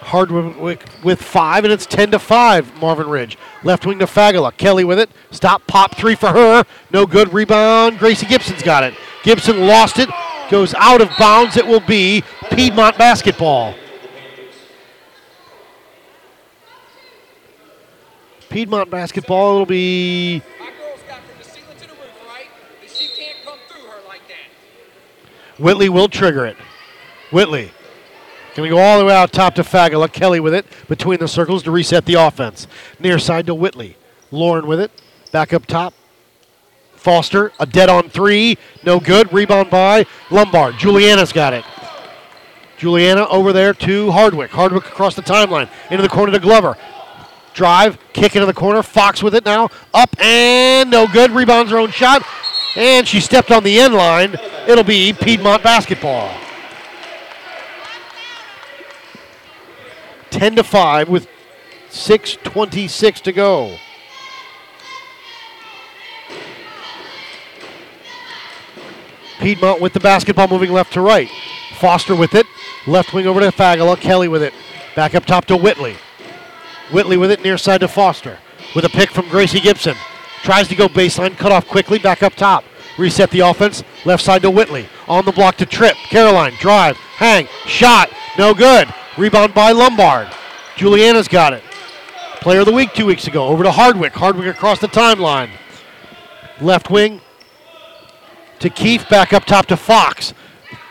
[0.00, 3.36] Hardwick with five, and it's 10 to 5, Marvin Ridge.
[3.62, 4.56] Left wing to Fagala.
[4.56, 5.10] Kelly with it.
[5.30, 6.64] Stop, pop, three for her.
[6.90, 7.32] No good.
[7.32, 7.98] Rebound.
[7.98, 8.94] Gracie Gibson's got it.
[9.22, 10.08] Gibson lost it.
[10.48, 11.58] Goes out of bounds.
[11.58, 13.74] It will be Piedmont basketball.
[18.48, 19.54] Piedmont basketball.
[19.54, 20.42] It'll be
[25.58, 26.56] Whitley will trigger it.
[27.30, 27.72] Whitley
[28.58, 30.12] going to go all the way out top to Fagala.
[30.12, 32.66] Kelly with it between the circles to reset the offense.
[32.98, 33.96] Near side to Whitley.
[34.32, 34.90] Lauren with it.
[35.30, 35.94] Back up top.
[36.94, 38.58] Foster, a dead on three.
[38.84, 39.32] No good.
[39.32, 40.76] Rebound by Lombard.
[40.76, 41.64] Juliana's got it.
[42.76, 44.50] Juliana over there to Hardwick.
[44.50, 45.70] Hardwick across the timeline.
[45.90, 46.76] Into the corner to Glover.
[47.54, 48.82] Drive, kick into the corner.
[48.82, 49.68] Fox with it now.
[49.92, 51.30] Up and no good.
[51.30, 52.22] Rebounds her own shot.
[52.76, 54.36] And she stepped on the end line.
[54.66, 56.32] It'll be Piedmont basketball.
[60.30, 61.26] 10 to 5 with
[61.90, 63.76] 6.26 to go.
[69.40, 71.30] Piedmont with the basketball moving left to right.
[71.78, 72.46] Foster with it.
[72.86, 73.98] Left wing over to Fagala.
[73.98, 74.52] Kelly with it.
[74.94, 75.96] Back up top to Whitley.
[76.92, 78.38] Whitley with it near side to Foster.
[78.74, 79.96] With a pick from Gracie Gibson.
[80.42, 81.36] Tries to go baseline.
[81.36, 81.98] Cut off quickly.
[81.98, 82.64] Back up top.
[82.98, 83.82] Reset the offense.
[84.04, 84.88] Left side to Whitley.
[85.06, 85.96] On the block to Tripp.
[85.96, 86.52] Caroline.
[86.60, 86.96] Drive.
[86.96, 87.48] Hang.
[87.66, 88.10] Shot.
[88.36, 88.92] No good.
[89.16, 90.28] Rebound by Lombard.
[90.76, 91.62] Juliana's got it.
[92.40, 93.46] Player of the week two weeks ago.
[93.46, 94.12] Over to Hardwick.
[94.12, 95.50] Hardwick across the timeline.
[96.60, 97.20] Left wing
[98.60, 99.08] to Keefe.
[99.08, 100.34] Back up top to Fox.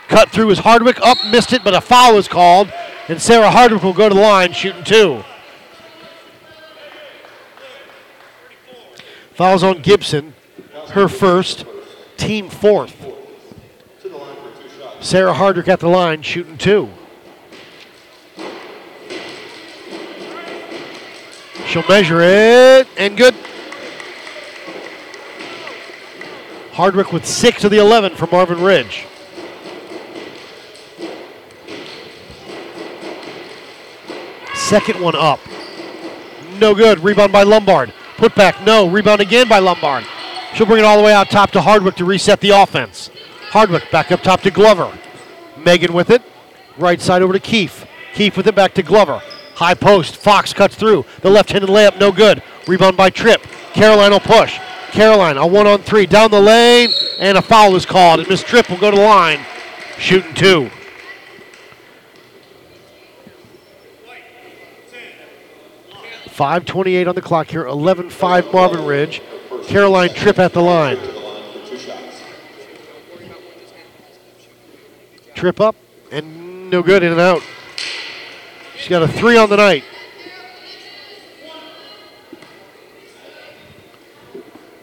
[0.08, 1.00] Cut through is Hardwick.
[1.00, 2.72] Up, missed it, but a foul is called.
[3.08, 5.22] And Sarah Hardwick will go to the line shooting two.
[9.38, 10.34] Fouls on Gibson.
[10.90, 11.64] Her first.
[12.16, 13.06] Team fourth.
[14.98, 16.88] Sarah Hardwick at the line shooting two.
[21.68, 23.36] She'll measure it and good.
[26.72, 29.06] Hardwick with six of the 11 for Marvin Ridge.
[34.54, 35.38] Second one up.
[36.58, 36.98] No good.
[37.04, 37.92] Rebound by Lombard.
[38.18, 38.62] Put back.
[38.64, 38.88] No.
[38.88, 40.04] Rebound again by Lombard.
[40.54, 43.10] She'll bring it all the way out top to Hardwick to reset the offense.
[43.50, 44.92] Hardwick back up top to Glover.
[45.56, 46.22] Megan with it.
[46.76, 47.86] Right side over to Keefe.
[48.14, 49.22] Keefe with it back to Glover.
[49.54, 50.16] High post.
[50.16, 51.04] Fox cuts through.
[51.22, 52.42] The left handed layup, no good.
[52.66, 53.42] Rebound by Tripp.
[53.72, 54.58] Caroline will push.
[54.90, 56.06] Caroline, a one on three.
[56.06, 58.20] Down the lane, and a foul is called.
[58.20, 59.40] And Miss Tripp will go to the line,
[59.98, 60.70] shooting two.
[66.38, 67.64] Five twenty-eight on the clock here.
[67.64, 69.20] 11-5 Marvin Ridge.
[69.64, 70.96] Caroline Tripp at the line.
[75.34, 75.74] Tripp up
[76.12, 77.42] and no good, in and out.
[78.76, 79.82] She's got a three on the night.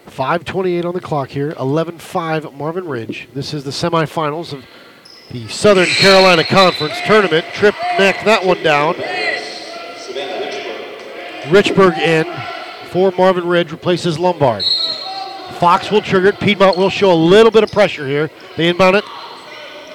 [0.08, 1.54] Five twenty-eight on the clock here.
[1.54, 3.30] 11-5 Marvin Ridge.
[3.34, 4.66] This is the semifinals of
[5.32, 7.46] the Southern Carolina Conference tournament.
[7.54, 8.96] Tripp necked that one down.
[11.46, 12.26] Richburg in
[12.90, 14.64] for Marvin Ridge replaces Lombard.
[15.60, 16.40] Fox will trigger it.
[16.40, 18.30] Piedmont will show a little bit of pressure here.
[18.58, 19.06] They inbound it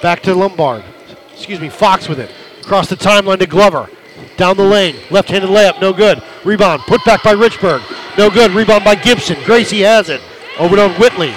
[0.01, 0.83] back to Lombard.
[1.33, 2.31] Excuse me, Fox with it.
[2.61, 3.89] Across the timeline to Glover.
[4.37, 4.95] Down the lane.
[5.09, 6.21] Left handed layup, no good.
[6.43, 6.81] Rebound.
[6.83, 7.81] Put back by Richburg.
[8.17, 8.51] No good.
[8.51, 9.37] Rebound by Gibson.
[9.43, 10.21] Gracie has it.
[10.59, 11.33] Over to Whitley.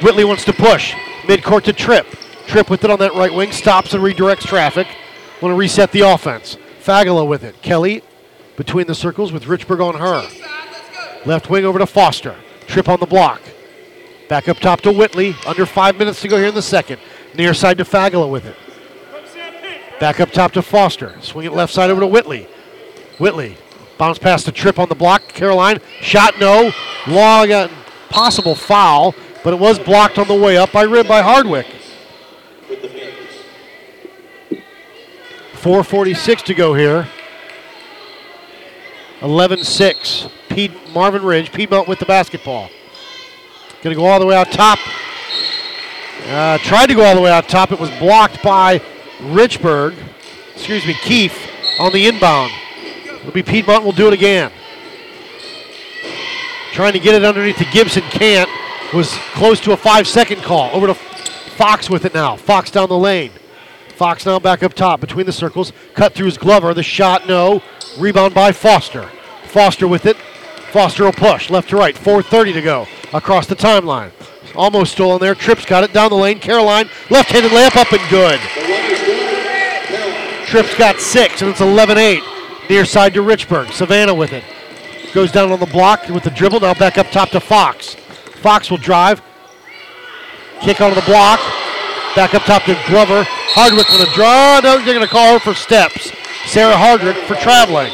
[0.00, 0.92] Whitley wants to push.
[1.22, 2.06] Midcourt to Tripp.
[2.46, 3.52] Tripp with it on that right wing.
[3.52, 4.86] Stops and redirects traffic.
[5.40, 6.56] Want to reset the offense.
[6.82, 7.60] Fagala with it.
[7.62, 8.02] Kelly
[8.56, 10.28] between the circles with Richburg on her.
[11.26, 12.36] Left wing over to Foster.
[12.66, 13.40] Tripp on the block.
[14.28, 15.34] Back up top to Whitley.
[15.46, 17.00] Under five minutes to go here in the second.
[17.34, 18.56] Near side to Fagala with it.
[20.00, 21.14] Back up top to Foster.
[21.20, 22.46] Swing it left side over to Whitley.
[23.18, 23.56] Whitley.
[23.98, 25.28] Bounce pass to Tripp on the block.
[25.28, 25.80] Caroline.
[26.00, 26.72] Shot no.
[27.06, 27.70] Got
[28.08, 31.66] possible foul, but it was blocked on the way up by Rib by Hardwick.
[35.54, 37.08] 446 to go here.
[39.24, 40.30] 11-6.
[40.50, 41.50] Pied- Marvin Ridge.
[41.50, 42.68] Piedmont with the basketball.
[43.82, 44.78] Going to go all the way out top.
[46.28, 47.72] Uh, tried to go all the way out top.
[47.72, 48.80] It was blocked by
[49.20, 49.96] Richburg.
[50.54, 52.52] Excuse me, Keefe on the inbound.
[53.06, 53.84] It'll be Piedmont.
[53.84, 54.52] will do it again.
[56.72, 58.02] Trying to get it underneath to Gibson.
[58.04, 58.48] Can't.
[58.92, 60.70] Was close to a five-second call.
[60.72, 62.36] Over to Fox with it now.
[62.36, 63.32] Fox down the lane.
[63.96, 65.72] Fox now back up top between the circles.
[65.94, 66.74] Cut through his Glover.
[66.74, 67.62] The shot, no.
[67.98, 69.08] Rebound by Foster.
[69.44, 70.16] Foster with it.
[70.72, 71.94] Foster will push left to right.
[71.94, 74.10] 4.30 to go across the timeline.
[74.56, 75.34] Almost stolen there.
[75.34, 76.38] Tripp's got it down the lane.
[76.38, 78.40] Caroline, left handed layup up and good.
[80.46, 82.22] Tripp's got six, and it's 11 8.
[82.70, 83.72] Near side to Richburg.
[83.72, 84.44] Savannah with it.
[85.12, 86.60] Goes down on the block with the dribble.
[86.60, 87.94] Now back up top to Fox.
[87.94, 89.22] Fox will drive.
[90.60, 91.40] Kick onto the block.
[92.16, 93.24] Back up top to Glover.
[93.26, 94.60] Hardwick with a draw.
[94.62, 96.12] No, they're going to call her for steps.
[96.46, 97.92] Sarah Hardwick for traveling.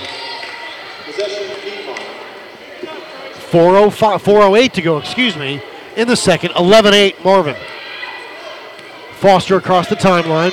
[3.50, 5.62] 405, 408 to go, excuse me,
[5.96, 6.52] in the second.
[6.56, 7.56] 11 8 Marvin.
[9.14, 10.52] Foster across the timeline.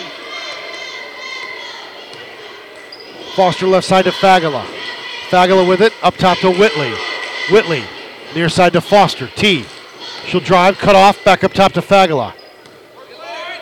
[3.35, 4.65] Foster left side to Fagala.
[5.29, 6.91] Fagala with it, up top to Whitley.
[7.51, 7.83] Whitley,
[8.33, 9.27] near side to Foster.
[9.35, 9.65] T.
[10.25, 12.33] She'll drive, cut off, back up top to Fagala.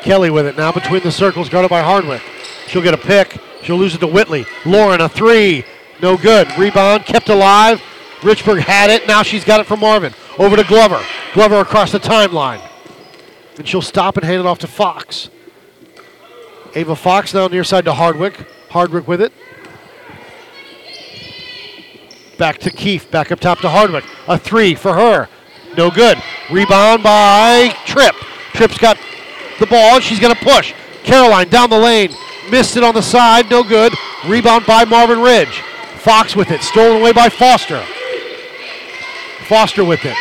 [0.01, 2.21] Kelly with it now between the circles, guarded by Hardwick.
[2.67, 3.37] She'll get a pick.
[3.65, 4.45] She'll lose it to Whitley.
[4.63, 5.65] Lauren, a three.
[5.99, 6.47] No good.
[6.55, 7.81] Rebound, kept alive.
[8.19, 9.07] Richburg had it.
[9.07, 10.13] Now she's got it from Marvin.
[10.37, 11.03] Over to Glover.
[11.33, 12.61] Glover across the timeline.
[13.57, 15.29] And she'll stop and hand it off to Fox.
[16.75, 18.45] Ava Fox now near side to Hardwick.
[18.69, 19.33] Hardwick with it.
[22.37, 23.09] Back to Keefe.
[23.09, 24.05] Back up top to Hardwick.
[24.27, 25.27] A three for her.
[25.75, 26.21] No good.
[26.51, 28.13] Rebound by Tripp.
[28.53, 28.99] Tripp's got
[29.59, 29.99] the ball.
[30.01, 30.73] She's going to push.
[31.03, 32.11] Caroline down the lane.
[32.49, 33.49] Missed it on the side.
[33.49, 33.93] No good.
[34.27, 35.61] Rebound by Marvin Ridge.
[35.97, 36.61] Fox with it.
[36.61, 37.83] Stolen away by Foster.
[39.47, 40.15] Foster with it.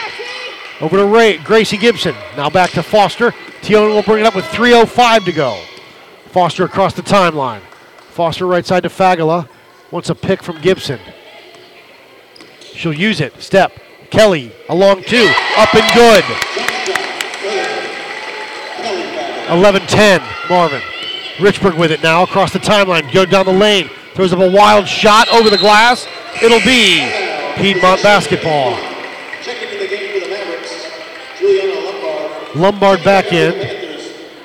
[0.81, 2.15] Over to Ray, Gracie Gibson.
[2.37, 3.31] Now back to Foster.
[3.63, 5.63] Tiona will bring it up with 3.05 to go.
[6.27, 7.61] Foster across the timeline.
[8.11, 9.49] Foster right side to Fagala.
[9.91, 11.01] Wants a pick from Gibson.
[12.61, 13.41] She'll use it.
[13.41, 13.73] Step.
[14.11, 15.33] Kelly, a long two.
[15.57, 16.25] Up and good.
[19.49, 20.83] 11-10, Marvin.
[21.37, 23.13] Richburg with it now across the timeline.
[23.13, 23.91] Go down the lane.
[24.15, 26.07] Throws up a wild shot over the glass.
[26.41, 27.01] It'll be
[27.57, 28.77] Piedmont basketball.
[29.43, 30.91] Check into the game for the Mavericks.
[31.39, 33.85] Giuliano Lombard Lombard back in.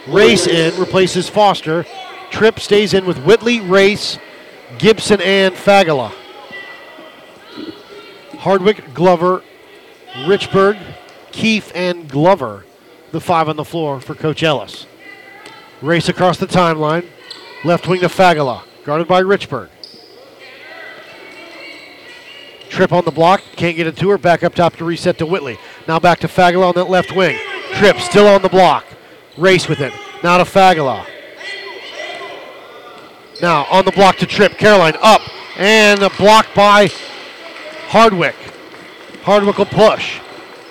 [0.08, 1.86] Race in, replaces Foster.
[2.32, 4.18] Tripp stays in with Whitley, Race,
[4.80, 6.12] Gibson, and Fagala.
[8.40, 9.44] Hardwick, Glover,
[10.14, 10.80] Richburg,
[11.32, 12.66] Keefe, and Glover,
[13.12, 14.88] the five on the floor for Coach Ellis.
[15.82, 17.08] Race across the timeline.
[17.64, 19.70] Left wing to Fagala, guarded by Richburg.
[22.70, 24.18] Tripp on the block, can't get it to her.
[24.18, 25.58] Back up top to reset to Whitley.
[25.88, 27.38] Now back to Fagala on that left wing.
[27.74, 28.86] Tripp still on the block.
[29.38, 29.94] Race with it.
[30.24, 31.06] Now to Fagala.
[33.42, 34.54] Now on the block to Tripp.
[34.54, 35.22] Caroline up
[35.58, 36.90] and a block by
[37.88, 38.36] Hardwick.
[39.24, 40.20] Hardwick will push.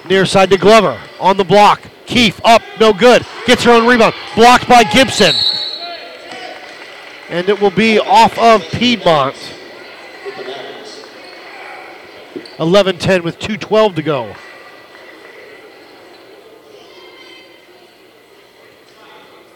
[0.08, 1.00] Near side to Glover.
[1.20, 1.82] On the block.
[2.06, 3.26] Keefe up, no good.
[3.46, 4.14] Gets her own rebound.
[4.34, 5.34] Blocked by Gibson.
[7.28, 9.36] And it will be off of Piedmont.
[12.58, 14.34] 11 10 with 2.12 to go.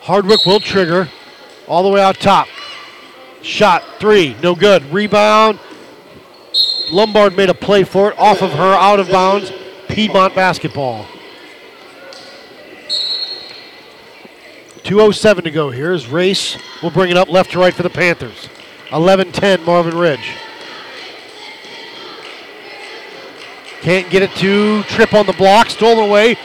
[0.01, 1.09] Hardwick will trigger
[1.67, 2.49] all the way out top.
[3.41, 4.85] Shot three, no good.
[4.93, 5.59] Rebound.
[6.91, 9.51] Lombard made a play for it, off of her, out of bounds.
[9.93, 11.07] Piedmont basketball.
[14.85, 17.91] 2.07 to go here as Race will bring it up left to right for the
[17.91, 18.49] Panthers.
[18.91, 20.33] 11 10, Marvin Ridge.
[23.83, 26.37] Can't get it to Tripp on the block, stolen away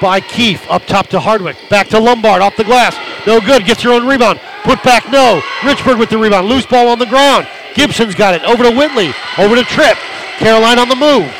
[0.00, 0.68] by Keefe.
[0.70, 1.56] Up top to Hardwick.
[1.68, 2.96] Back to Lombard, off the glass.
[3.26, 4.40] No good, gets her own rebound.
[4.62, 5.42] Put back, no.
[5.60, 6.48] Richburg with the rebound.
[6.48, 7.46] Loose ball on the ground.
[7.74, 8.42] Gibson's got it.
[8.42, 9.12] Over to Whitley.
[9.38, 9.98] Over to Tripp.
[10.40, 11.30] Caroline on the move.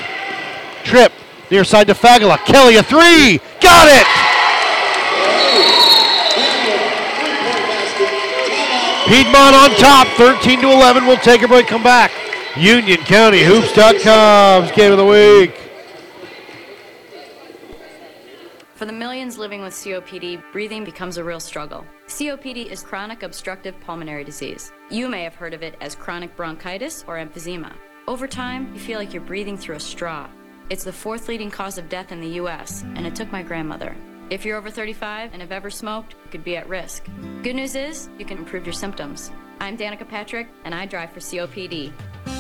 [0.85, 1.11] Tripp
[1.51, 2.37] near side to Fagala.
[2.45, 3.41] Kelly a three.
[3.61, 4.07] Got it.
[9.09, 11.07] Piedmont on top, 13 to 11.
[11.07, 12.13] We'll take a break, come back.
[12.57, 15.57] Union County Hoops.com's game of the week.
[18.75, 21.87] For the millions living with COPD, breathing becomes a real struggle.
[22.07, 24.73] COPD is chronic obstructive pulmonary disease.
[24.91, 27.73] You may have heard of it as chronic bronchitis or emphysema.
[28.11, 30.29] Over time, you feel like you're breathing through a straw.
[30.69, 33.97] It's the fourth leading cause of death in the US, and it took my grandmother.
[34.31, 37.07] If you're over 35 and have ever smoked, you could be at risk.
[37.45, 39.31] Good news is, you can improve your symptoms.
[39.61, 41.93] I'm Danica Patrick, and I drive for COPD.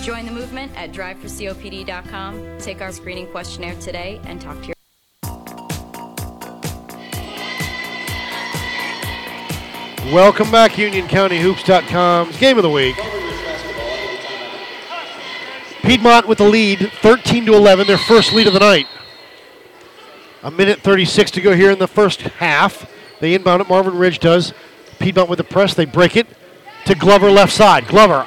[0.03, 2.59] Join the movement at driveforcopd.com.
[2.59, 4.75] Take our screening questionnaire today and talk to your
[10.13, 12.97] Welcome back, Union County Hoops.com's game of the week.
[15.83, 18.87] Piedmont with the lead, 13 to 11, their first lead of the night.
[20.43, 22.91] A minute 36 to go here in the first half.
[23.21, 23.69] They inbound it.
[23.69, 24.55] Marvin Ridge does.
[24.99, 25.75] Piedmont with the press.
[25.75, 26.27] They break it
[26.87, 27.87] to Glover left side.
[27.87, 28.27] Glover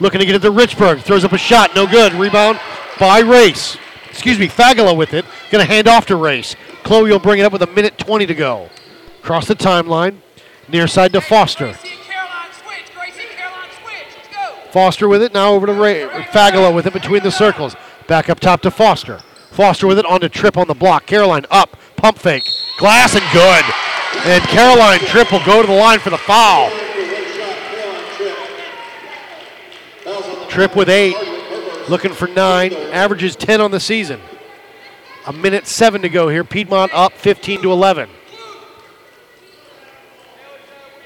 [0.00, 1.02] looking to get it to Richburg.
[1.02, 1.74] Throws up a shot.
[1.74, 2.12] No good.
[2.12, 2.60] Rebound
[2.98, 3.76] by Race.
[4.10, 5.24] Excuse me, Fagala with it.
[5.50, 6.56] Going to hand off to Race.
[6.82, 8.68] Chloe will bring it up with a minute 20 to go.
[9.22, 10.16] Cross the timeline.
[10.68, 11.74] Near side to Foster.
[14.78, 15.34] Foster with it.
[15.34, 16.06] Now over to Ray.
[16.30, 17.74] Fagala with it between the circles.
[18.06, 19.18] Back up top to Foster.
[19.50, 21.04] Foster with it on the Tripp on the block.
[21.04, 21.76] Caroline up.
[21.96, 22.44] Pump fake.
[22.78, 23.64] Glass and good.
[24.24, 26.70] And Caroline Tripp will go to the line for the foul.
[30.48, 31.16] Tripp with eight.
[31.88, 32.72] Looking for nine.
[32.72, 34.20] Averages 10 on the season.
[35.26, 36.44] A minute seven to go here.
[36.44, 38.08] Piedmont up 15 to 11.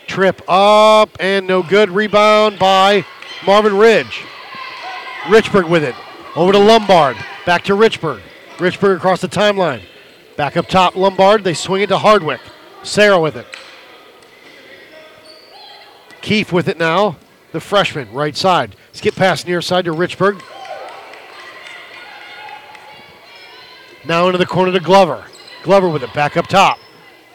[0.06, 1.88] Tripp up and no good.
[1.88, 3.06] Rebound by
[3.46, 4.22] Marvin Ridge.
[5.24, 5.94] Richburg with it.
[6.36, 7.16] Over to Lombard.
[7.44, 8.20] Back to Richburg.
[8.56, 9.82] Richburg across the timeline.
[10.36, 11.44] Back up top, Lombard.
[11.44, 12.40] They swing it to Hardwick.
[12.82, 13.46] Sarah with it.
[16.20, 17.16] Keefe with it now.
[17.52, 18.76] The freshman, right side.
[18.92, 20.42] Skip pass near side to Richburg.
[24.04, 25.24] Now into the corner to Glover.
[25.62, 26.78] Glover with it, back up top.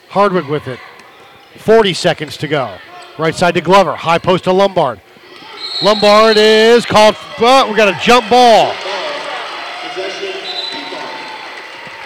[0.09, 0.79] Hardwick with it.
[1.57, 2.77] 40 seconds to go.
[3.17, 3.95] Right side to Glover.
[3.95, 5.01] High post to Lombard.
[5.83, 8.73] Lombard is called, but we got a jump ball.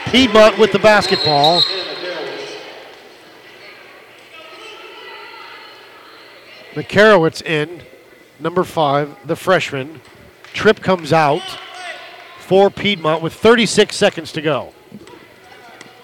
[0.07, 1.61] Piedmont with the basketball.
[6.73, 7.81] McCarowitz in,
[8.39, 10.01] number five, the freshman.
[10.53, 11.57] Tripp comes out
[12.39, 14.73] for Piedmont with 36 seconds to go.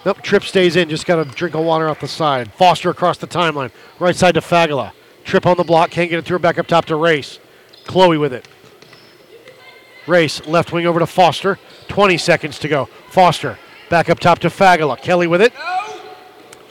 [0.05, 0.87] Nope, Tripp stays in.
[0.87, 2.53] Just got a drink of water off the side.
[2.53, 3.71] Foster across the timeline.
[3.99, 4.93] Right side to Fagala.
[5.25, 5.91] Tripp on the block.
[5.91, 6.39] Can't get it through.
[6.39, 7.39] Back up top to Race.
[7.87, 8.47] Chloe with it.
[10.05, 11.59] Race left wing over to Foster.
[11.87, 12.85] 20 seconds to go.
[13.09, 13.57] Foster
[13.89, 15.01] back up top to Fagala.
[15.01, 15.53] Kelly with it.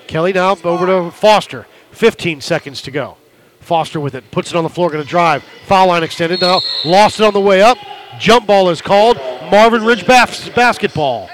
[0.06, 1.66] Kelly now over to Foster.
[1.92, 3.16] 15 seconds to go.
[3.60, 4.30] Foster with it.
[4.30, 4.90] Puts it on the floor.
[4.90, 5.42] Going to drive.
[5.66, 6.60] Foul line extended now.
[6.84, 7.78] Lost it on the way up.
[8.18, 9.16] Jump ball is called.
[9.50, 11.28] Marvin Ridge bas- basketball.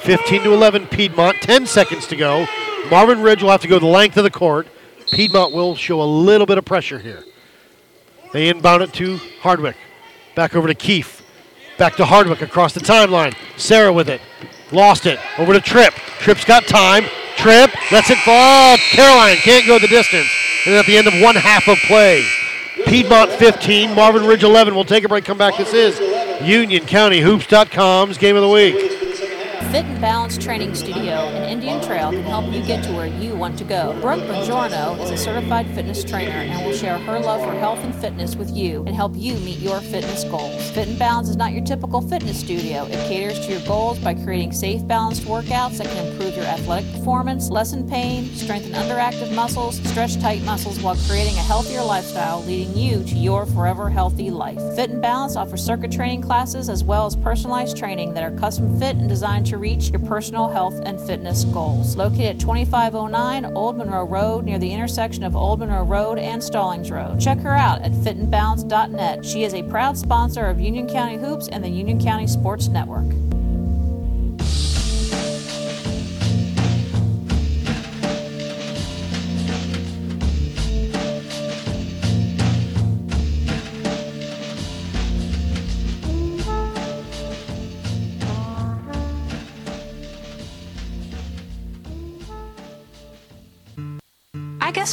[0.00, 1.36] 15 to 11 Piedmont.
[1.42, 2.46] 10 seconds to go.
[2.90, 4.68] Marvin Ridge will have to go the length of the court.
[5.10, 7.24] Piedmont will show a little bit of pressure here.
[8.32, 9.76] They inbound it to Hardwick.
[10.34, 11.22] Back over to Keefe.
[11.78, 13.34] Back to Hardwick across the timeline.
[13.56, 14.20] Sarah with it.
[14.72, 15.18] Lost it.
[15.38, 15.94] Over to Tripp.
[15.94, 17.04] Tripp's got time.
[17.36, 18.76] Tripp lets it fall.
[18.90, 20.28] Caroline can't go the distance.
[20.66, 22.26] And at the end of one half of play,
[22.86, 24.74] Piedmont 15, Marvin Ridge 11.
[24.74, 25.56] We'll take a break, come back.
[25.56, 25.98] This is
[26.40, 29.05] UnionCountyHoops.com's Game of the Week.
[29.56, 33.34] Fit and Balance Training Studio in Indian Trail can help you get to where you
[33.34, 33.98] want to go.
[34.00, 37.94] Brooke Bongiorno is a certified fitness trainer and will share her love for health and
[37.94, 40.70] fitness with you and help you meet your fitness goals.
[40.70, 42.84] Fit and Balance is not your typical fitness studio.
[42.84, 46.90] It caters to your goals by creating safe, balanced workouts that can improve your athletic
[46.92, 52.76] performance, lessen pain, strengthen underactive muscles, stretch tight muscles while creating a healthier lifestyle, leading
[52.76, 54.60] you to your forever healthy life.
[54.76, 58.78] Fit and Balance offers circuit training classes as well as personalized training that are custom
[58.78, 61.96] fit and designed to reach your personal health and fitness goals.
[61.96, 66.90] Located at 2509 Old Monroe Road near the intersection of Old Monroe Road and Stallings
[66.90, 67.20] Road.
[67.20, 69.24] Check her out at fitandbalance.net.
[69.24, 73.06] She is a proud sponsor of Union County Hoops and the Union County Sports Network.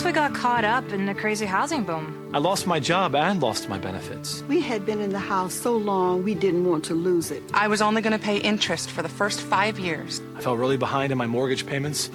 [0.04, 2.30] Guess we got caught up in the crazy housing boom.
[2.34, 4.44] I lost my job and lost my benefits.
[4.50, 7.42] We had been in the house so long we didn't want to lose it.
[7.54, 10.22] I was only going to pay interest for the first five years.
[10.36, 12.10] I fell really behind in my mortgage payments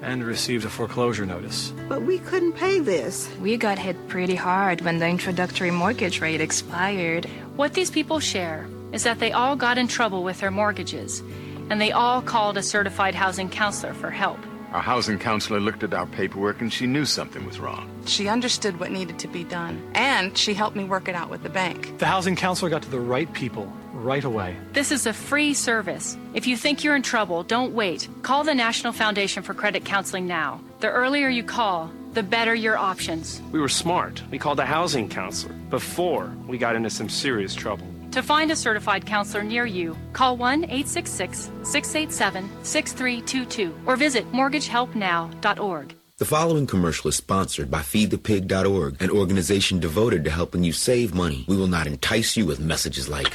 [0.00, 1.74] and received a foreclosure notice.
[1.88, 3.28] But we couldn't pay this.
[3.38, 7.26] We got hit pretty hard when the introductory mortgage rate expired.
[7.56, 11.22] What these people share is that they all got in trouble with their mortgages,
[11.68, 14.38] and they all called a certified housing counselor for help.
[14.72, 17.90] Our housing counselor looked at our paperwork and she knew something was wrong.
[18.06, 21.42] She understood what needed to be done, and she helped me work it out with
[21.42, 21.98] the bank.
[21.98, 24.56] The housing counselor got to the right people right away.
[24.72, 26.16] This is a free service.
[26.34, 28.08] If you think you're in trouble, don't wait.
[28.22, 30.60] Call the National Foundation for Credit Counseling now.
[30.80, 33.40] The earlier you call, the better your options.
[33.52, 34.22] We were smart.
[34.30, 37.86] We called a housing counselor before we got into some serious trouble.
[38.16, 45.94] To find a certified counselor near you, call 1 866 687 6322 or visit mortgagehelpnow.org.
[46.16, 51.44] The following commercial is sponsored by FeedThePig.org, an organization devoted to helping you save money.
[51.46, 53.34] We will not entice you with messages like,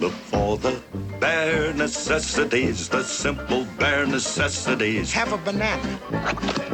[0.00, 0.80] Look for the
[1.18, 5.12] bare necessities, the simple bare necessities.
[5.12, 5.98] Have a banana.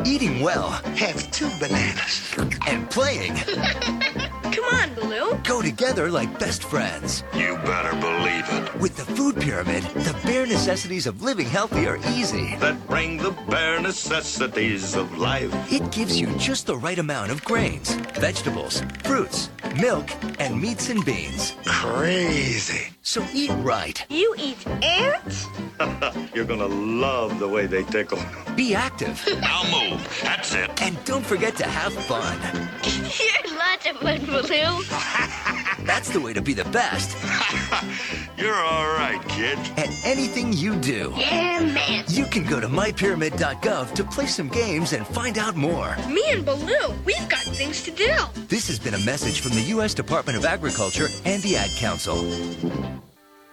[0.04, 0.68] Eating well
[0.98, 2.34] Have two bananas.
[2.68, 3.34] and playing
[4.52, 5.38] Come on, Baloo.
[5.42, 7.24] go together like best friends.
[7.34, 8.74] You better believe it.
[8.78, 12.56] With the food pyramid, the bare necessities of living healthy are easy.
[12.56, 15.50] That bring the bare necessities of life.
[15.72, 19.48] It gives you just the right amount of grains, vegetables, fruits,
[19.80, 20.08] milk,
[20.38, 21.54] and meats and beans.
[21.64, 22.88] Crazy.
[23.02, 24.04] So eat right.
[24.08, 25.46] You eat ants?
[26.34, 28.18] You're gonna love the way they tickle.
[28.56, 29.22] Be active.
[29.42, 30.20] I'll move.
[30.22, 30.70] That's it.
[30.82, 32.38] And don't forget to have fun.
[32.84, 35.60] You're lots of fun, Baloo.
[35.84, 37.16] That's the way to be the best
[38.38, 39.58] You're all right, kid.
[39.76, 41.12] at anything you do.
[41.16, 42.04] Yeah, man.
[42.08, 45.96] You can go to mypyramid.gov to play some games and find out more.
[46.08, 48.12] Me and Baloo, we've got things to do.
[48.48, 49.94] This has been a message from the U.S.
[49.94, 52.16] Department of Agriculture and the Ad Council.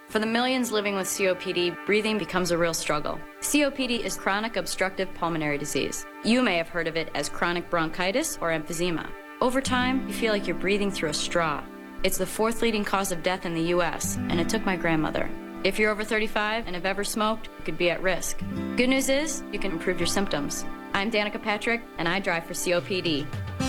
[0.10, 3.20] For the millions living with COPD, breathing becomes a real struggle.
[3.42, 6.06] COPD is chronic obstructive pulmonary disease.
[6.24, 9.08] You may have heard of it as chronic bronchitis or emphysema.
[9.42, 11.64] Over time, you feel like you're breathing through a straw.
[12.04, 15.30] It's the fourth leading cause of death in the U.S., and it took my grandmother.
[15.64, 18.40] If you're over 35 and have ever smoked, you could be at risk.
[18.76, 20.66] Good news is, you can improve your symptoms.
[20.94, 23.28] I'm Danica Patrick, and I drive for COPD.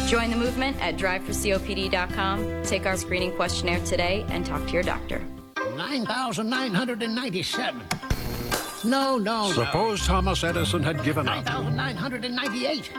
[0.09, 2.63] Join the movement at driveforcopd.com.
[2.63, 5.23] Take our screening questionnaire today and talk to your doctor.
[5.77, 7.83] 9,997.
[8.85, 9.53] No, no, no.
[9.53, 12.91] Suppose Thomas Edison had given up, 9,998.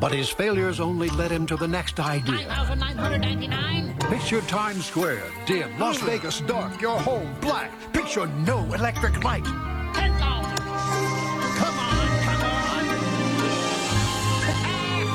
[0.00, 2.46] But his failures only led him to the next idea.
[2.46, 3.96] 9,999.
[4.10, 7.70] Picture Times Square, dim, Las Vegas dark, your home black.
[7.92, 9.44] Picture no electric light.
[9.44, 10.18] 10,000.
[11.58, 12.60] Come on, come on.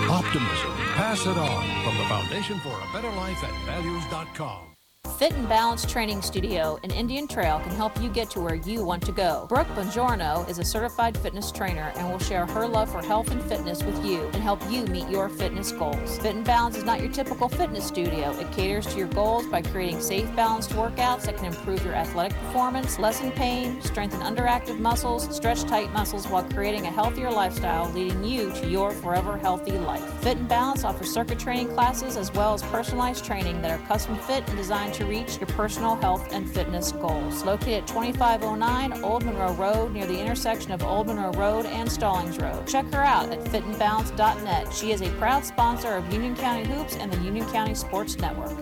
[0.10, 4.75] Optimism, pass it on from the Foundation for a Better Life at values.com.
[5.06, 8.84] Fit and Balance Training Studio in Indian Trail can help you get to where you
[8.84, 9.46] want to go.
[9.48, 13.42] Brooke Bongiorno is a certified fitness trainer and will share her love for health and
[13.44, 16.18] fitness with you and help you meet your fitness goals.
[16.18, 18.38] Fit and Balance is not your typical fitness studio.
[18.40, 22.38] It caters to your goals by creating safe, balanced workouts that can improve your athletic
[22.40, 28.24] performance, lessen pain, strengthen underactive muscles, stretch tight muscles while creating a healthier lifestyle, leading
[28.24, 30.04] you to your forever healthy life.
[30.22, 34.18] Fit and Balance offers circuit training classes as well as personalized training that are custom
[34.18, 37.44] fit and designed to reach your personal health and fitness goals.
[37.44, 42.38] Located at 2509 Old Monroe Road near the intersection of Old Monroe Road and Stallings
[42.38, 42.66] Road.
[42.66, 44.74] Check her out at fitandbalance.net.
[44.74, 48.58] She is a proud sponsor of Union County Hoops and the Union County Sports Network.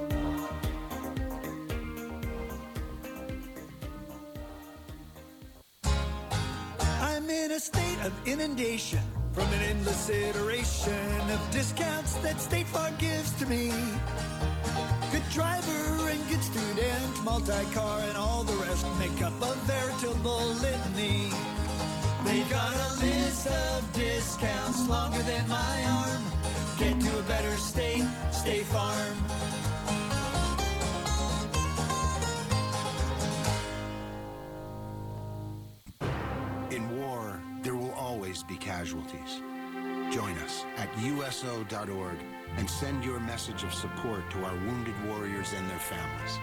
[7.00, 9.02] I'm in a state of inundation
[9.34, 13.72] from an endless iteration of discounts that State Farm gives to me.
[15.12, 15.83] Good driver
[16.44, 21.30] student, multi-car and all the rest make up a veritable litany.
[22.26, 26.24] They've got a list of discounts longer than my arm.
[26.78, 29.16] Get to a better state, State Farm.
[36.72, 39.42] In war, there will always be casualties.
[40.12, 42.20] Join us at USO.org
[42.58, 46.40] and send your message of support to our wounded warriors and their families.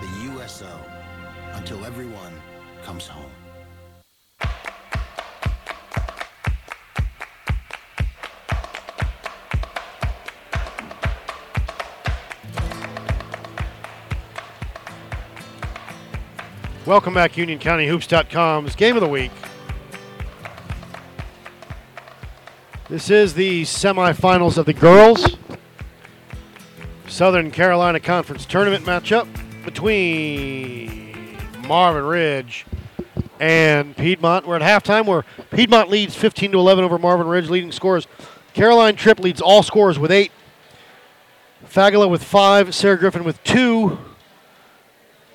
[0.00, 0.80] The USO,
[1.52, 2.32] until everyone
[2.82, 3.30] comes home.
[16.86, 19.30] Welcome back, UnionCountyHoops.com's Game of the Week.
[22.90, 25.38] This is the semifinals of the girls
[27.14, 29.28] Southern Carolina Conference tournament matchup
[29.64, 31.38] between
[31.68, 32.66] Marvin Ridge
[33.38, 34.48] and Piedmont.
[34.48, 38.08] We're at halftime where Piedmont leads 15 to 11 over Marvin Ridge, leading scores.
[38.52, 40.32] Caroline Tripp leads all scores with eight.
[41.64, 42.74] Fagala with five.
[42.74, 43.96] Sarah Griffin with two.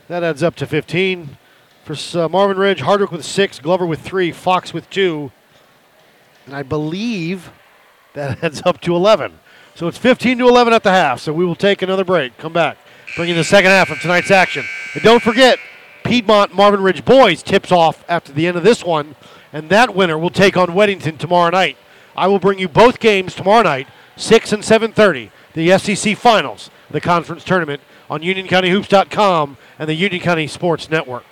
[0.09, 1.37] That adds up to 15.
[1.85, 5.31] For uh, Marvin Ridge, Hardwick with six, Glover with three, Fox with two.
[6.45, 7.53] And I believe
[8.15, 9.39] that adds up to 11.
[9.79, 11.21] So it's 15 to 11 at the half.
[11.21, 12.37] So we will take another break.
[12.37, 12.77] Come back.
[13.15, 14.65] Bring you the second half of tonight's action.
[14.93, 15.57] And don't forget,
[16.03, 19.15] Piedmont Marvin Ridge boys tips off after the end of this one.
[19.53, 21.77] And that winner will take on Weddington tomorrow night.
[22.13, 26.99] I will bring you both games tomorrow night, 6 and 7.30, the SEC Finals, the
[26.99, 31.23] conference tournament on UnionCountyHoops.com and the Union County Sports Network.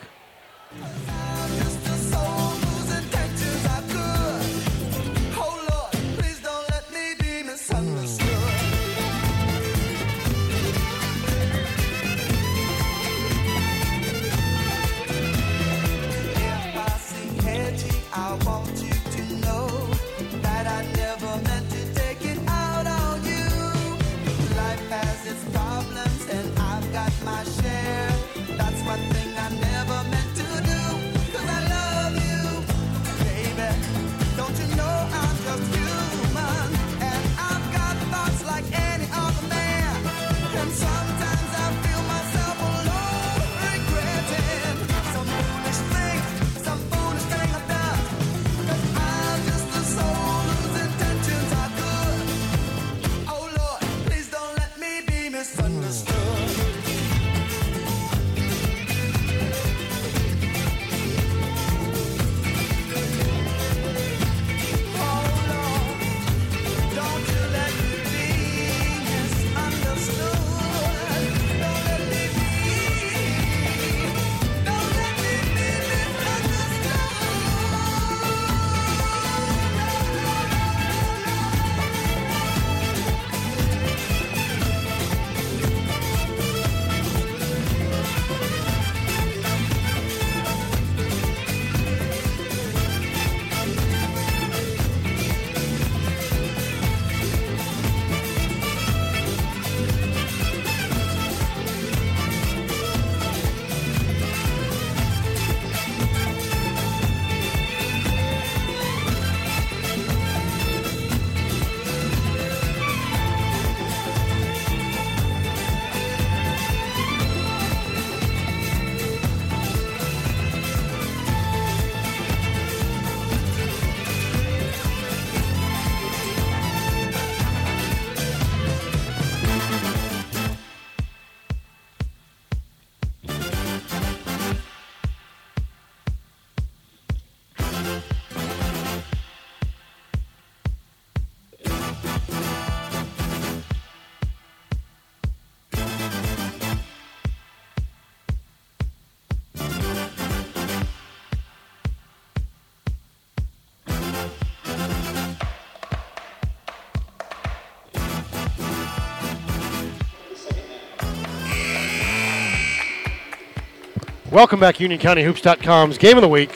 [164.37, 166.51] Welcome back, UnionCountyHoops.com's Game of the Week.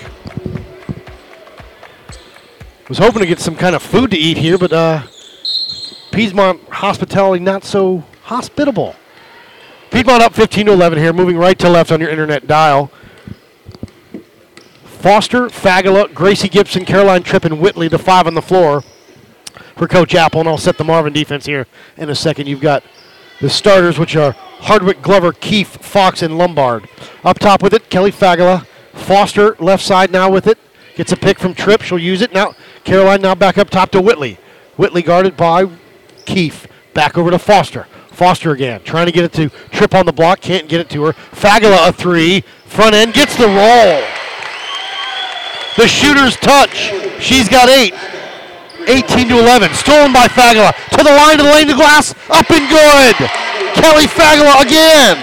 [2.88, 5.02] Was hoping to get some kind of food to eat here, but uh,
[6.12, 8.96] Piedmont hospitality not so hospitable.
[9.90, 12.92] Piedmont up 15 to 11 here, moving right to left on your internet dial.
[14.84, 18.82] Foster, Fagala, Gracie Gibson, Caroline Tripp, and Whitley, the five on the floor
[19.76, 21.66] for Coach Apple, and I'll set the Marvin defense here
[21.98, 22.46] in a second.
[22.46, 22.84] You've got
[23.40, 26.88] the starters, which are Hardwick, Glover, Keefe, Fox, and Lombard.
[27.24, 28.66] Up top with it, Kelly Fagala.
[28.94, 30.58] Foster, left side now with it.
[30.96, 31.82] Gets a pick from Tripp.
[31.82, 32.34] She'll use it.
[32.34, 32.54] Now,
[32.84, 34.38] Caroline now back up top to Whitley.
[34.78, 35.70] Whitley guarded by
[36.26, 36.68] Keefe.
[36.94, 37.88] Back over to Foster.
[38.12, 40.42] Foster again, trying to get it to Tripp on the block.
[40.42, 41.14] Can't get it to her.
[41.14, 42.42] Fagala a three.
[42.66, 44.04] Front end gets the roll.
[45.78, 46.92] The shooter's touch.
[47.20, 47.94] She's got eight.
[48.88, 49.74] 18 to 11.
[49.74, 50.74] Stolen by Fagala.
[50.98, 52.14] To the line, to the lane, to glass.
[52.30, 53.16] Up and good.
[53.76, 55.18] Kelly Fagala again.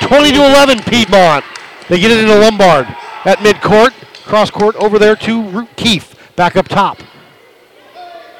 [0.00, 1.44] 20 to 11, Piedmont.
[1.88, 2.86] They get it into Lombard
[3.24, 3.92] at midcourt.
[4.24, 6.14] Cross court over there to Root Keefe.
[6.36, 6.98] Back up top.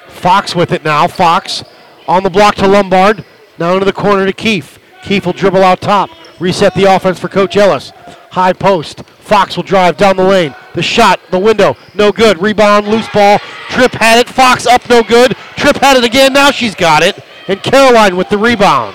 [0.09, 1.07] Fox with it now.
[1.07, 1.63] Fox
[2.09, 3.25] on the block to Lombard.
[3.59, 4.79] Now into the corner to Keefe.
[5.03, 6.11] Keefe will dribble out top.
[6.41, 7.91] Reset the offense for Coach Ellis.
[8.31, 9.03] High post.
[9.25, 10.55] Fox will drive down the lane.
[10.75, 12.43] The shot, the window, no good.
[12.43, 13.39] Rebound, loose ball.
[13.71, 14.29] Tripp had it.
[14.29, 15.33] Fox up, no good.
[15.57, 16.35] Tripp had it again.
[16.35, 17.19] Now she's got it.
[17.49, 18.95] And Caroline with the rebound.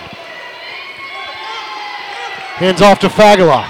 [2.59, 3.63] Hands off to Fagala.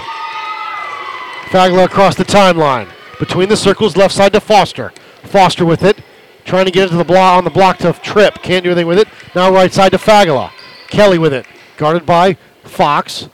[1.46, 2.88] Fagala across the timeline.
[3.18, 4.92] Between the circles, left side to Foster.
[5.22, 6.02] Foster with it.
[6.44, 8.42] Trying to get it to the block on the block to Tripp.
[8.42, 9.08] Can't do anything with it.
[9.34, 10.50] Now right side to Fagala.
[10.88, 11.46] Kelly with it.
[11.78, 13.30] Guarded by Fox.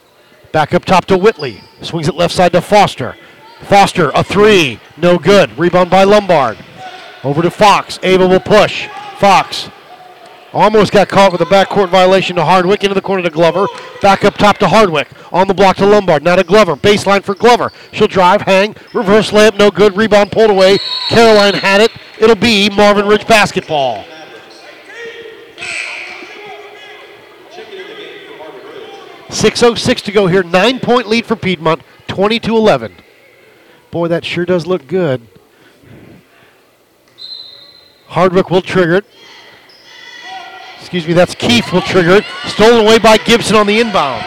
[0.52, 1.62] Back up top to Whitley.
[1.82, 3.16] Swings it left side to Foster.
[3.60, 4.80] Foster, a three.
[4.96, 5.56] No good.
[5.58, 6.58] Rebound by Lombard.
[7.24, 7.98] Over to Fox.
[8.02, 8.88] Ava will push.
[9.18, 9.70] Fox
[10.52, 12.82] almost got caught with a backcourt violation to Hardwick.
[12.82, 13.66] Into the corner to Glover.
[14.00, 15.08] Back up top to Hardwick.
[15.32, 16.22] On the block to Lombard.
[16.22, 16.76] Now to Glover.
[16.76, 17.72] Baseline for Glover.
[17.92, 18.74] She'll drive, hang.
[18.94, 19.58] Reverse layup.
[19.58, 19.96] No good.
[19.96, 20.78] Rebound pulled away.
[21.08, 21.90] Caroline had it.
[22.18, 24.04] It'll be Marvin Ridge basketball.
[29.36, 30.42] Six oh six to go here.
[30.42, 31.82] Nine point lead for Piedmont.
[32.08, 32.94] Twenty to eleven.
[33.90, 35.20] Boy, that sure does look good.
[38.06, 39.04] Hardwick will trigger it.
[40.80, 42.24] Excuse me, that's Keefe will trigger it.
[42.46, 44.24] Stolen away by Gibson on the inbound.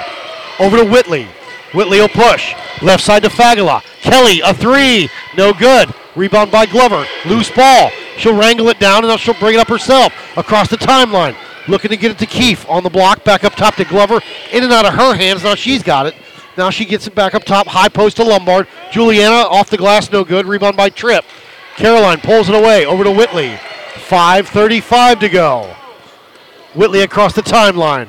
[0.60, 1.28] Over to Whitley.
[1.74, 2.54] Whitley will push.
[2.84, 3.82] Left side to Fagala.
[4.02, 5.10] Kelly, a three.
[5.36, 5.92] No good.
[6.16, 7.08] Rebound by Glover.
[7.26, 7.90] Loose ball.
[8.18, 11.36] She'll wrangle it down and she'll bring it up herself across the timeline.
[11.68, 13.24] Looking to get it to Keefe on the block.
[13.24, 14.22] Back up top to Glover.
[14.52, 15.44] In and out of her hands.
[15.44, 16.16] Now she's got it.
[16.58, 17.68] Now she gets it back up top.
[17.68, 18.68] High post to Lombard.
[18.92, 20.12] Juliana off the glass.
[20.12, 20.46] No good.
[20.46, 21.26] Rebound by Tripp.
[21.76, 22.86] Caroline pulls it away.
[22.86, 23.58] Over to Whitley.
[24.08, 25.76] 5.35 to go.
[26.74, 28.08] Whitley across the timeline.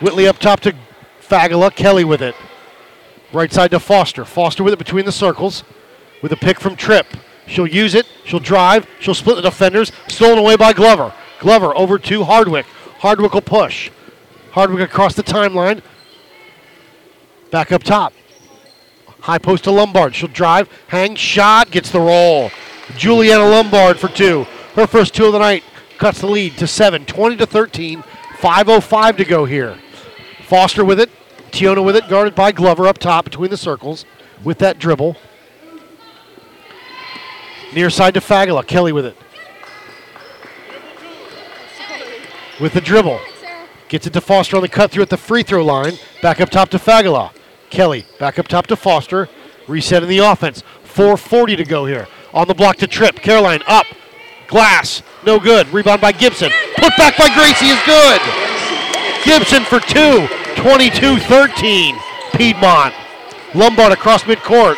[0.00, 0.74] Whitley up top to
[1.20, 1.74] Fagala.
[1.74, 2.34] Kelly with it.
[3.32, 4.24] Right side to Foster.
[4.24, 5.62] Foster with it between the circles.
[6.22, 7.06] With a pick from Tripp.
[7.46, 8.06] She'll use it.
[8.24, 8.86] She'll drive.
[9.00, 9.92] She'll split the defenders.
[10.08, 11.12] Stolen away by Glover.
[11.40, 12.66] Glover over to Hardwick.
[12.98, 13.90] Hardwick will push.
[14.52, 15.82] Hardwick across the timeline.
[17.50, 18.12] Back up top.
[19.20, 20.14] High post to Lombard.
[20.14, 20.68] She'll drive.
[20.88, 21.16] Hang.
[21.16, 21.70] Shot.
[21.70, 22.50] Gets the roll.
[22.96, 24.44] Juliana Lombard for two.
[24.74, 25.64] Her first two of the night
[25.98, 27.06] cuts the lead to seven.
[27.06, 28.02] 20 to 13.
[28.02, 29.78] 5.05 to go here.
[30.46, 31.10] Foster with it.
[31.52, 32.08] Tiona with it.
[32.08, 34.04] Guarded by Glover up top between the circles
[34.44, 35.16] with that dribble.
[37.74, 38.66] Near side to Fagala.
[38.66, 39.16] Kelly with it.
[42.60, 43.20] With the dribble.
[43.88, 45.94] Gets it to Foster on the cut through at the free throw line.
[46.22, 47.32] Back up top to Fagala.
[47.70, 49.28] Kelly back up top to Foster.
[49.66, 50.62] Reset in the offense.
[50.84, 52.06] 4.40 to go here.
[52.34, 53.16] On the block to Tripp.
[53.16, 53.86] Caroline up.
[54.46, 55.02] Glass.
[55.24, 55.68] No good.
[55.72, 56.50] Rebound by Gibson.
[56.76, 58.20] Put back by Gracie is good.
[59.24, 60.28] Gibson for two.
[60.56, 61.96] 22 13.
[62.34, 62.94] Piedmont.
[63.54, 64.76] Lombard across midcourt.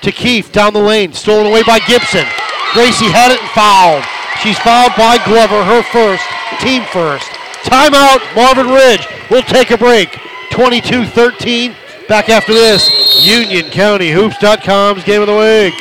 [0.00, 1.12] To Keefe down the lane.
[1.12, 2.24] Stolen away by Gibson.
[2.72, 4.04] Gracie had it and fouled.
[4.42, 6.24] She's fouled by Glover, her first,
[6.60, 7.26] team first.
[7.64, 9.06] Timeout, Marvin Ridge.
[9.30, 10.18] We'll take a break.
[10.50, 11.74] 22 13.
[12.08, 12.88] Back after this,
[13.26, 15.74] UnionCountyHoops.com's Game of the Week.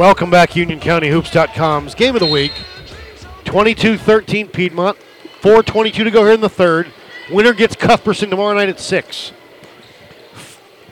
[0.00, 2.52] Welcome back, UnionCountyHoops.com's game of the week.
[3.44, 4.96] 22-13 Piedmont.
[5.42, 6.86] 4:22 to go here in the third.
[7.30, 9.32] Winner gets Cuthbertson tomorrow night at six.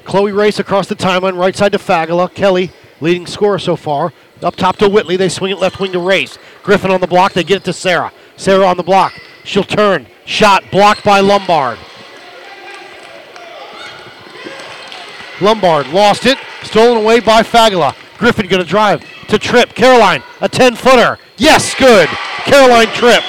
[0.04, 2.34] Chloe Race across the timeline, right side to Fagala.
[2.34, 4.12] Kelly leading scorer so far.
[4.42, 5.16] Up top to Whitley.
[5.16, 6.36] They swing it left wing to Race.
[6.62, 7.32] Griffin on the block.
[7.32, 8.12] They get it to Sarah.
[8.36, 9.14] Sarah on the block.
[9.42, 10.06] She'll turn.
[10.26, 11.78] Shot blocked by Lombard.
[15.40, 16.36] Lombard lost it.
[16.62, 17.94] Stolen away by Fagala.
[18.18, 19.74] Griffin going to drive to Tripp.
[19.74, 21.18] Caroline, a 10 footer.
[21.36, 22.08] Yes, good.
[22.44, 23.22] Caroline Tripp.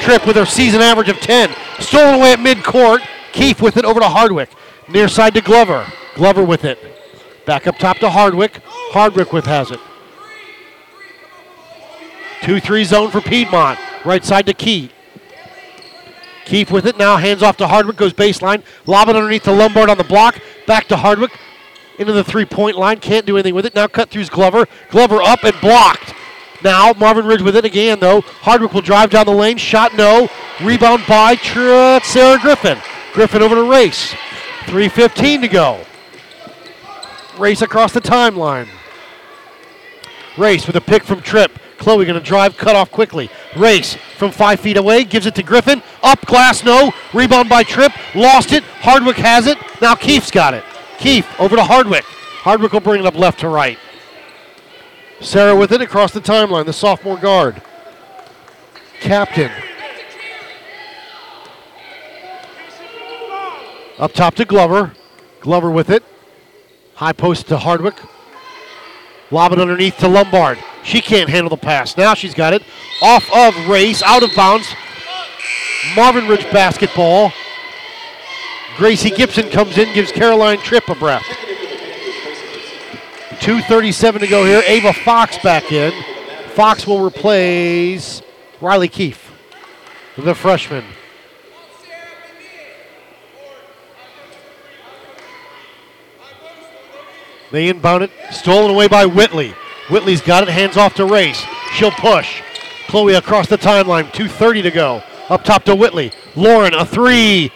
[0.00, 1.50] Tripp with her season average of 10.
[1.80, 3.06] Stolen away at midcourt.
[3.32, 4.50] Keefe with it over to Hardwick.
[4.88, 5.86] Near side to Glover.
[6.14, 6.78] Glover with it.
[7.44, 8.60] Back up top to Hardwick.
[8.64, 9.80] Hardwick with has it.
[12.42, 13.78] 2 3 zone for Piedmont.
[14.04, 14.90] Right side to Key.
[16.44, 17.16] Keefe with it now.
[17.16, 17.96] Hands off to Hardwick.
[17.96, 18.62] Goes baseline.
[18.86, 20.40] Lob it underneath the Lombard on the block.
[20.66, 21.32] Back to Hardwick.
[21.98, 23.00] Into the three point line.
[23.00, 23.74] Can't do anything with it.
[23.74, 24.66] Now cut through's Glover.
[24.90, 26.14] Glover up and blocked.
[26.62, 28.20] Now Marvin Ridge with it again, though.
[28.20, 29.58] Hardwick will drive down the lane.
[29.58, 30.28] Shot no.
[30.60, 32.78] Rebound by Tr- Sarah Griffin.
[33.12, 34.14] Griffin over to Race.
[34.64, 35.80] 3.15 to go.
[37.38, 38.68] Race across the timeline.
[40.36, 41.58] Race with a pick from Tripp.
[41.78, 43.30] Chloe going to drive, cut off quickly.
[43.56, 45.80] Race from five feet away, gives it to Griffin.
[46.02, 46.92] Up, glass, no.
[47.14, 47.92] Rebound by Tripp.
[48.14, 48.64] Lost it.
[48.64, 49.58] Hardwick has it.
[49.80, 50.64] Now Keefe's got it.
[50.98, 52.04] Keefe over to Hardwick.
[52.04, 53.78] Hardwick will bring it up left to right.
[55.20, 57.62] Sarah with it across the timeline, the sophomore guard.
[59.00, 59.50] Captain.
[63.98, 64.92] Up top to Glover.
[65.40, 66.04] Glover with it.
[66.94, 67.96] High post to Hardwick.
[69.30, 70.58] Lob it underneath to Lombard.
[70.84, 71.96] She can't handle the pass.
[71.96, 72.62] Now she's got it.
[73.02, 74.68] Off of Race, out of bounds.
[75.94, 77.32] Marvin Ridge basketball.
[78.78, 81.26] Gracie Gibson comes in, gives Caroline Tripp a breath.
[83.40, 84.62] 2.37 to go here.
[84.66, 85.92] Ava Fox back in.
[86.50, 88.22] Fox will replace
[88.60, 89.32] Riley Keefe,
[90.16, 90.84] the freshman.
[97.50, 99.54] They inbound it, stolen away by Whitley.
[99.88, 101.42] Whitley's got it, hands off to Race.
[101.72, 102.42] She'll push.
[102.86, 105.02] Chloe across the timeline, 2.30 to go.
[105.28, 106.12] Up top to Whitley.
[106.36, 107.52] Lauren, a three.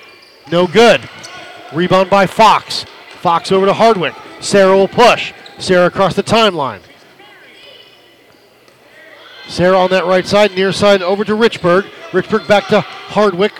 [0.50, 1.08] No good.
[1.72, 2.84] Rebound by Fox.
[3.20, 4.14] Fox over to Hardwick.
[4.40, 5.32] Sarah will push.
[5.58, 6.80] Sarah across the timeline.
[9.48, 11.82] Sarah on that right side, near side over to Richburg.
[12.10, 13.52] Richburg back to Hardwick.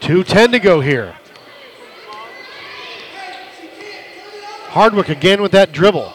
[0.00, 1.14] Two ten to go here.
[4.68, 6.12] Hardwick again with that dribble.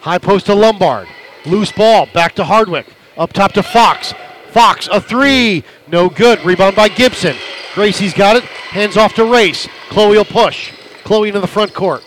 [0.00, 1.08] High post to Lombard.
[1.46, 2.86] Loose ball back to Hardwick.
[3.16, 4.12] Up top to Fox.
[4.52, 5.64] Fox a three.
[5.88, 6.44] No good.
[6.44, 7.34] Rebound by Gibson.
[7.74, 8.44] Gracie's got it.
[8.44, 9.66] Hands off to Race.
[9.88, 10.72] Chloe will push.
[11.04, 12.04] Chloe into the front court.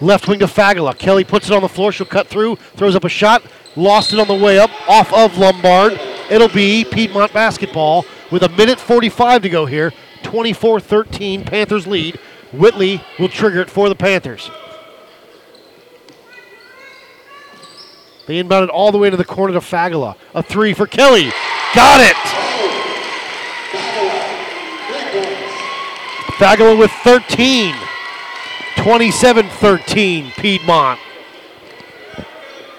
[0.00, 0.96] Left wing to Fagala.
[0.96, 1.92] Kelly puts it on the floor.
[1.92, 2.56] She'll cut through.
[2.56, 3.42] Throws up a shot.
[3.76, 4.70] Lost it on the way up.
[4.88, 6.00] Off of Lombard.
[6.30, 9.92] It'll be Piedmont basketball with a minute 45 to go here.
[10.22, 11.44] 24 13.
[11.44, 12.18] Panthers lead.
[12.52, 14.50] Whitley will trigger it for the Panthers.
[18.26, 20.16] They inbound it all the way to the corner to Fagala.
[20.34, 21.30] A three for Kelly.
[21.74, 22.16] Got it!
[26.38, 27.74] Fagala with 13.
[28.82, 30.98] 27 13, Piedmont.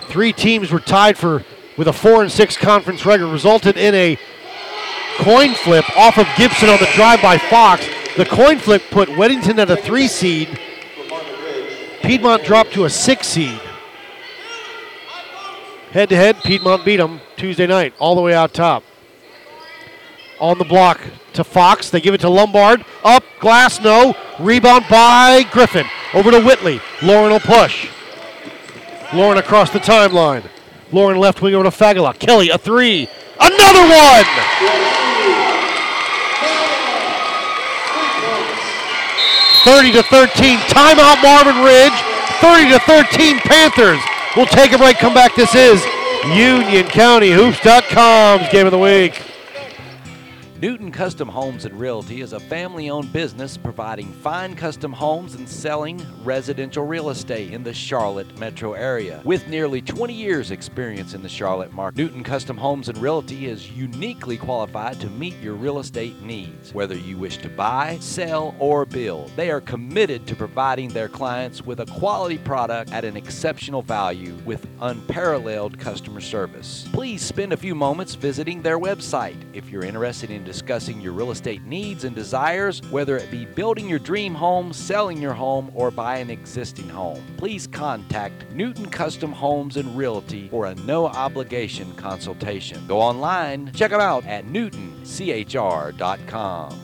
[0.09, 1.45] Three teams were tied for
[1.77, 4.17] with a four and six conference record, resulted in a
[5.17, 7.87] coin flip off of Gibson on the drive by Fox.
[8.17, 10.59] The coin flip put Weddington at a three seed.
[12.01, 13.61] Piedmont dropped to a six seed.
[15.93, 18.83] Head to head, Piedmont beat them Tuesday night, all the way out top.
[20.39, 20.99] On the block
[21.33, 21.91] to Fox.
[21.91, 22.83] They give it to Lombard.
[23.03, 24.15] Up, glass, no.
[24.39, 25.85] Rebound by Griffin.
[26.15, 26.81] Over to Whitley.
[27.03, 27.87] Lauren will push.
[29.13, 30.43] Lauren across the timeline.
[30.91, 32.17] Lauren left wing over to Fagala.
[32.17, 33.07] Kelly, a three.
[33.39, 34.25] Another one!
[39.63, 40.57] 30 to 13.
[40.57, 41.93] Timeout Marvin Ridge.
[42.41, 44.01] 30 to 13 Panthers.
[44.35, 45.35] We'll take a break, come back.
[45.35, 45.79] This is
[46.23, 49.21] UnionCountyHoops.com's game of the week.
[50.63, 55.49] Newton Custom Homes and Realty is a family owned business providing fine custom homes and
[55.49, 59.21] selling residential real estate in the Charlotte metro area.
[59.25, 63.71] With nearly 20 years' experience in the Charlotte market, Newton Custom Homes and Realty is
[63.71, 66.73] uniquely qualified to meet your real estate needs.
[66.73, 71.61] Whether you wish to buy, sell, or build, they are committed to providing their clients
[71.61, 76.87] with a quality product at an exceptional value with unparalleled customer service.
[76.93, 81.31] Please spend a few moments visiting their website if you're interested in discussing your real
[81.31, 85.89] estate needs and desires, whether it be building your dream home, selling your home, or
[85.89, 87.23] buying an existing home.
[87.37, 92.85] Please contact Newton Custom Homes and Realty for a no obligation consultation.
[92.87, 96.79] Go online, check them out at newtonchr.com.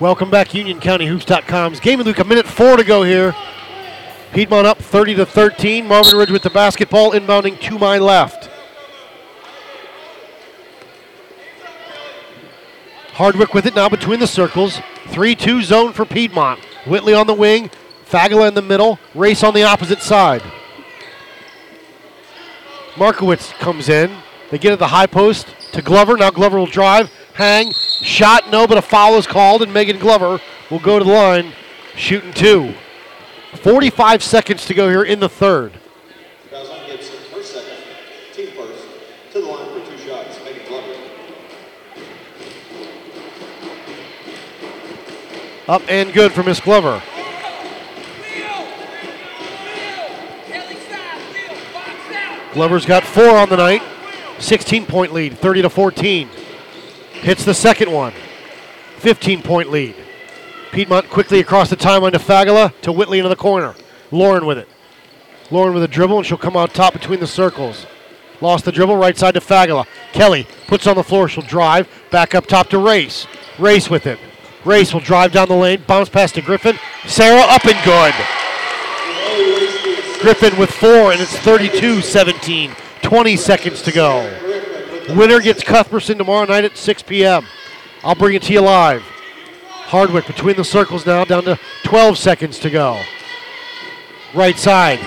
[0.00, 2.18] Welcome back, UnionCountyHoops.com's game of the week.
[2.18, 3.32] A minute four to go here.
[4.32, 5.86] Piedmont up 30 to 13.
[5.86, 8.48] Marvin Ridge with the basketball, inbounding to my left.
[13.12, 14.80] Hardwick with it now between the circles.
[15.08, 16.60] 3 2 zone for Piedmont.
[16.86, 17.70] Whitley on the wing,
[18.08, 20.42] Fagala in the middle, race on the opposite side.
[22.96, 24.10] Markowitz comes in.
[24.50, 26.16] They get at the high post to Glover.
[26.16, 30.40] Now Glover will drive, hang, shot, no, but a foul is called, and Megan Glover
[30.70, 31.52] will go to the line,
[31.94, 32.74] shooting two.
[33.58, 35.72] 45 seconds to go here in the third.
[36.50, 37.76] Valzon Gibson, her second,
[38.32, 38.84] team first,
[39.32, 40.38] to the line for two shots.
[40.44, 40.94] Megan Glover.
[45.68, 47.02] Up and good for Miss Glover.
[52.52, 53.82] Glover's got four on the night.
[54.38, 56.28] 16 point lead, 30 to 14.
[57.12, 58.12] Hits the second one.
[58.98, 59.94] 15 point lead.
[60.72, 63.74] Piedmont quickly across the timeline to Fagala to Whitley into the corner.
[64.10, 64.68] Lauren with it.
[65.50, 67.86] Lauren with a dribble, and she'll come out top between the circles.
[68.40, 69.86] Lost the dribble, right side to Fagala.
[70.12, 71.28] Kelly puts on the floor.
[71.28, 73.26] She'll drive back up top to Race.
[73.58, 74.18] Race with it.
[74.64, 76.78] Race will drive down the lane, bounce pass to Griffin.
[77.06, 78.14] Sarah up and good.
[80.20, 82.72] Griffin with four, and it's 32 17.
[83.02, 84.22] 20 seconds to go.
[85.16, 87.46] Winner gets Cuthbertson tomorrow night at 6 p.m.
[88.04, 89.02] I'll bring it to you live.
[89.90, 93.02] Hardwick between the circles now, down to 12 seconds to go.
[94.32, 95.00] Right side.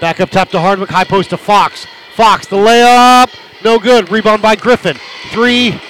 [0.00, 1.84] Back up top to Hardwick, high post to Fox.
[2.14, 3.34] Fox, the layup,
[3.64, 4.12] no good.
[4.12, 4.96] Rebound by Griffin.
[5.32, 5.80] Three,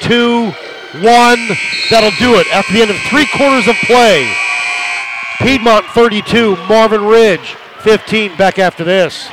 [0.00, 0.50] two,
[0.94, 1.38] one.
[1.90, 4.28] That'll do it after the end of three quarters of play.
[5.38, 8.36] Piedmont 32, Marvin Ridge 15.
[8.36, 9.28] Back after this.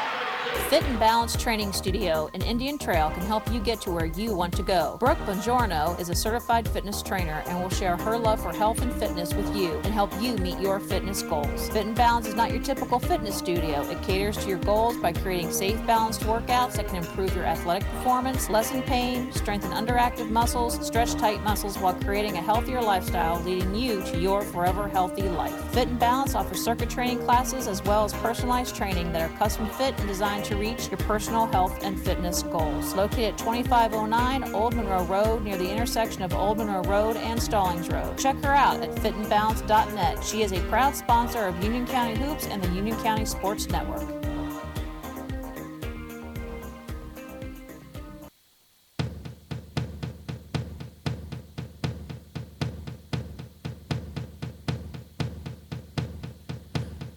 [0.69, 4.35] Fit and Balance Training Studio in Indian Trail can help you get to where you
[4.35, 4.97] want to go.
[4.99, 8.93] Brooke Bongiorno is a certified fitness trainer and will share her love for health and
[8.93, 11.69] fitness with you and help you meet your fitness goals.
[11.69, 13.81] Fit and Balance is not your typical fitness studio.
[13.89, 17.89] It caters to your goals by creating safe, balanced workouts that can improve your athletic
[17.89, 23.73] performance, lessen pain, strengthen underactive muscles, stretch tight muscles while creating a healthier lifestyle, leading
[23.73, 25.59] you to your forever healthy life.
[25.71, 29.67] Fit and Balance offers circuit training classes as well as personalized training that are custom
[29.69, 32.93] fit and designed to reach your personal health and fitness goals.
[32.93, 37.89] Located at 2509 Old Monroe Road near the intersection of Old Monroe Road and Stallings
[37.89, 38.17] Road.
[38.17, 40.23] Check her out at fitandbalance.net.
[40.23, 44.07] She is a proud sponsor of Union County Hoops and the Union County Sports Network.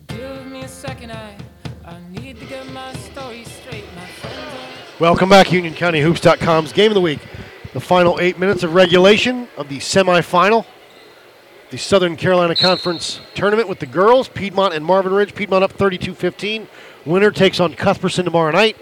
[0.06, 1.36] Give me a second, I,
[5.00, 7.18] Welcome back, UnionCountyHoops.com's game of the week.
[7.72, 10.64] The final eight minutes of regulation of the semifinal,
[11.70, 15.34] the Southern Carolina Conference tournament with the girls, Piedmont and Marvin Ridge.
[15.34, 16.68] Piedmont up 32 15.
[17.04, 18.76] Winner takes on Cuthbertson tomorrow night.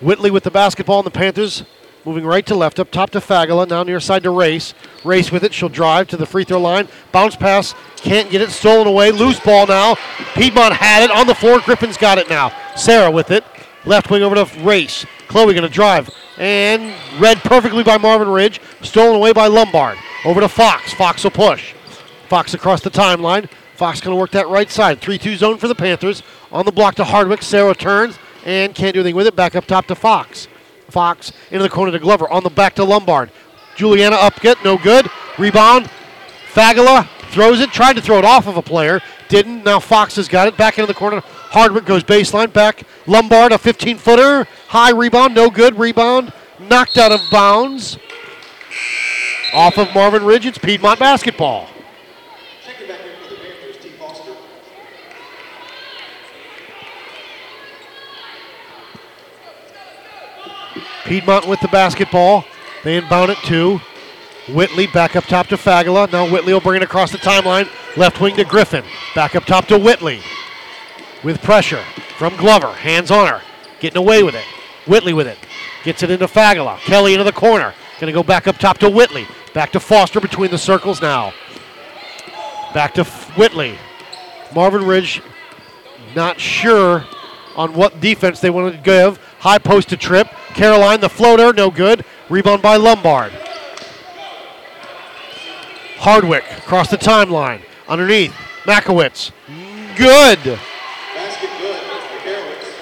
[0.00, 1.62] Whitley with the basketball, and the Panthers
[2.04, 4.74] moving right to left, up top to Fagala, now near side to Race.
[5.04, 6.88] Race with it, she'll drive to the free throw line.
[7.12, 9.10] Bounce pass, can't get it, stolen away.
[9.10, 9.96] Loose ball now.
[10.34, 11.60] Piedmont had it on the floor.
[11.60, 12.52] Griffin's got it now.
[12.76, 13.44] Sarah with it.
[13.84, 15.04] Left wing over to Race.
[15.28, 16.10] Chloe going to drive.
[16.38, 18.60] And read perfectly by Marvin Ridge.
[18.82, 19.98] Stolen away by Lombard.
[20.24, 20.94] Over to Fox.
[20.94, 21.74] Fox will push.
[22.28, 23.48] Fox across the timeline.
[23.74, 25.00] Fox going to work that right side.
[25.00, 26.22] 3 2 zone for the Panthers.
[26.52, 27.42] On the block to Hardwick.
[27.42, 29.34] Sarah turns and can't do anything with it.
[29.34, 30.48] Back up top to Fox.
[30.92, 32.28] Fox into the corner to Glover.
[32.30, 33.30] On the back to Lombard.
[33.74, 34.62] Juliana up get.
[34.62, 35.08] No good.
[35.38, 35.90] Rebound.
[36.52, 37.70] Fagala throws it.
[37.70, 39.00] Tried to throw it off of a player.
[39.28, 39.64] Didn't.
[39.64, 40.56] Now Fox has got it.
[40.56, 41.22] Back into the corner.
[41.24, 42.52] Hardwick goes baseline.
[42.52, 42.84] Back.
[43.06, 44.46] Lombard, a 15 footer.
[44.68, 45.34] High rebound.
[45.34, 45.78] No good.
[45.78, 46.32] Rebound.
[46.60, 47.98] Knocked out of bounds.
[49.54, 50.46] Off of Marvin Ridge.
[50.46, 51.68] It's Piedmont basketball.
[52.64, 53.88] Checking back in for the Panthers, T.
[53.90, 54.32] Foster.
[61.04, 62.44] Piedmont with the basketball.
[62.84, 63.80] They inbound it to
[64.48, 64.86] Whitley.
[64.86, 66.10] Back up top to Fagala.
[66.10, 67.68] Now Whitley will bring it across the timeline.
[67.96, 68.84] Left wing to Griffin.
[69.14, 70.20] Back up top to Whitley.
[71.22, 71.82] With pressure
[72.16, 72.72] from Glover.
[72.72, 73.42] Hands on her.
[73.80, 74.44] Getting away with it.
[74.86, 75.38] Whitley with it.
[75.84, 76.78] Gets it into Fagala.
[76.78, 77.74] Kelly into the corner.
[78.00, 79.26] Going to go back up top to Whitley.
[79.54, 81.32] Back to Foster between the circles now.
[82.74, 83.78] Back to Whitley.
[84.54, 85.22] Marvin Ridge
[86.14, 87.04] Not sure
[87.56, 89.18] on what defense they want to give.
[89.42, 90.28] High post to Tripp.
[90.54, 92.04] Caroline, the floater, no good.
[92.28, 93.32] Rebound by Lombard.
[95.96, 97.60] Hardwick across the timeline.
[97.88, 98.32] Underneath,
[98.62, 99.32] Makowitz.
[99.96, 100.60] Good.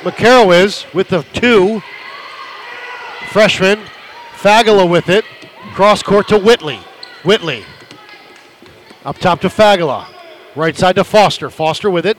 [0.05, 1.81] Is with the two.
[3.29, 3.81] Freshman.
[4.35, 5.25] Fagala with it.
[5.73, 6.81] Cross court to Whitley.
[7.23, 7.65] Whitley.
[9.07, 10.07] Up top to Fagala.
[10.55, 11.49] Right side to Foster.
[11.49, 12.19] Foster with it.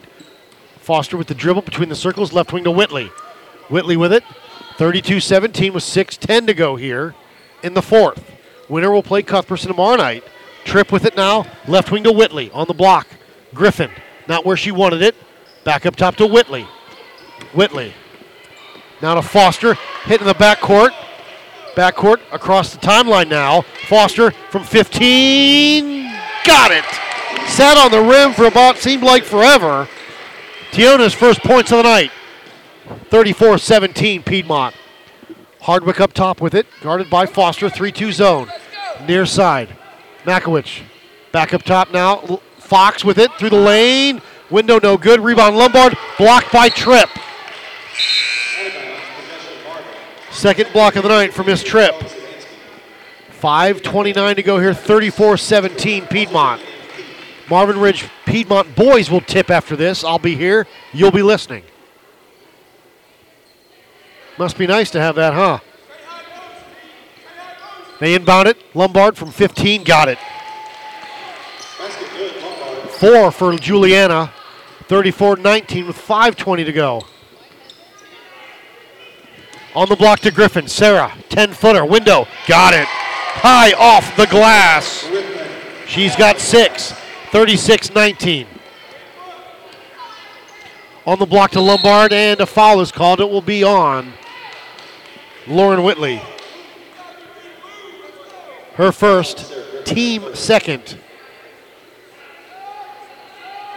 [0.79, 2.33] Foster with the dribble between the circles.
[2.33, 3.11] Left wing to Whitley.
[3.71, 4.23] Whitley with it.
[4.77, 7.15] 32 17 with 6 10 to go here
[7.63, 8.23] in the fourth.
[8.69, 10.23] Winner will play Cuthbertson tomorrow night.
[10.63, 11.45] Tripp with it now.
[11.67, 13.07] Left wing to Whitley on the block.
[13.53, 13.91] Griffin.
[14.27, 15.15] Not where she wanted it.
[15.63, 16.67] Back up top to Whitley.
[17.53, 17.93] Whitley.
[19.01, 19.75] Now to Foster.
[20.05, 20.91] Hit in the backcourt.
[21.75, 23.61] Backcourt across the timeline now.
[23.87, 26.03] Foster from 15.
[26.45, 26.85] Got it.
[27.49, 29.87] Sat on the rim for about, seemed like forever.
[30.71, 32.11] Tiona's first points of the night.
[33.09, 34.75] 34 17 Piedmont.
[35.61, 36.65] Hardwick up top with it.
[36.81, 37.69] Guarded by Foster.
[37.69, 38.49] 3 2 zone.
[39.07, 39.75] Near side.
[40.23, 40.81] Makowicz.
[41.31, 42.41] Back up top now.
[42.57, 44.21] Fox with it through the lane.
[44.49, 45.19] Window no good.
[45.19, 45.95] Rebound Lombard.
[46.17, 47.09] Blocked by Tripp.
[50.31, 51.93] Second block of the night for Miss Tripp.
[53.41, 54.73] 5.29 to go here.
[54.73, 56.61] 34 17 Piedmont.
[57.49, 60.03] Marvin Ridge Piedmont boys will tip after this.
[60.03, 60.67] I'll be here.
[60.93, 61.63] You'll be listening.
[64.41, 65.59] Must be nice to have that, huh?
[67.99, 68.57] They inbound it.
[68.75, 70.17] Lombard from 15 got it.
[72.93, 74.33] Four for Juliana.
[74.87, 77.03] 34 19 with 5.20 to go.
[79.75, 80.67] On the block to Griffin.
[80.67, 81.85] Sarah, 10 footer.
[81.85, 82.27] Window.
[82.47, 82.87] Got it.
[82.87, 85.07] High off the glass.
[85.85, 86.93] She's got six.
[87.29, 88.47] 36 19.
[91.05, 93.19] On the block to Lombard, and a foul is called.
[93.19, 94.13] It will be on
[95.47, 96.21] Lauren Whitley.
[98.75, 99.53] Her first,
[99.85, 100.97] team second.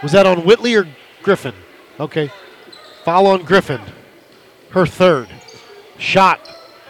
[0.03, 0.87] Was that on Whitley or
[1.23, 1.53] Griffin?
[1.99, 2.31] Okay.
[3.03, 3.81] Foul on Griffin.
[4.69, 5.27] Her third.
[5.97, 6.39] Shot.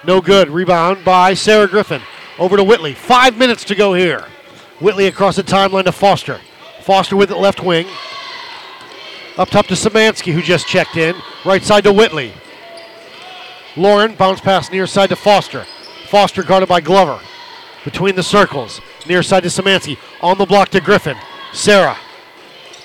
[0.03, 0.49] No good.
[0.49, 2.01] Rebound by Sarah Griffin.
[2.37, 2.93] Over to Whitley.
[2.93, 4.25] Five minutes to go here.
[4.79, 6.41] Whitley across the timeline to Foster.
[6.81, 7.87] Foster with it left wing.
[9.37, 11.15] Up top to Szymanski, who just checked in.
[11.45, 12.33] Right side to Whitley.
[13.77, 15.65] Lauren bounce pass near side to Foster.
[16.07, 17.19] Foster guarded by Glover.
[17.83, 18.81] Between the circles.
[19.07, 19.97] Near side to Szymanski.
[20.21, 21.17] On the block to Griffin.
[21.53, 21.97] Sarah.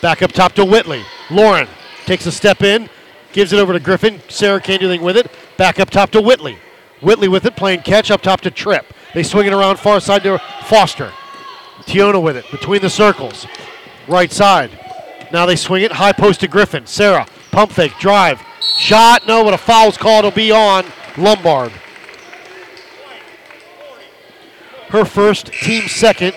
[0.02, 1.04] Back up top to Whitley.
[1.30, 1.68] Lauren
[2.06, 2.88] takes a step in.
[3.32, 4.20] Gives it over to Griffin.
[4.28, 5.30] Sarah can't do anything with it.
[5.56, 6.58] Back up top to Whitley.
[7.00, 8.86] Whitley with it, playing catch up top to Tripp.
[9.14, 11.12] They swing it around far side to Foster.
[11.82, 13.46] Tiona with it between the circles.
[14.08, 14.70] Right side.
[15.32, 16.86] Now they swing it high post to Griffin.
[16.86, 18.42] Sarah, pump fake, drive.
[18.60, 20.24] Shot, no, but a foul's called.
[20.24, 20.84] It'll be on
[21.16, 21.72] Lombard.
[24.88, 26.34] Her first, team second.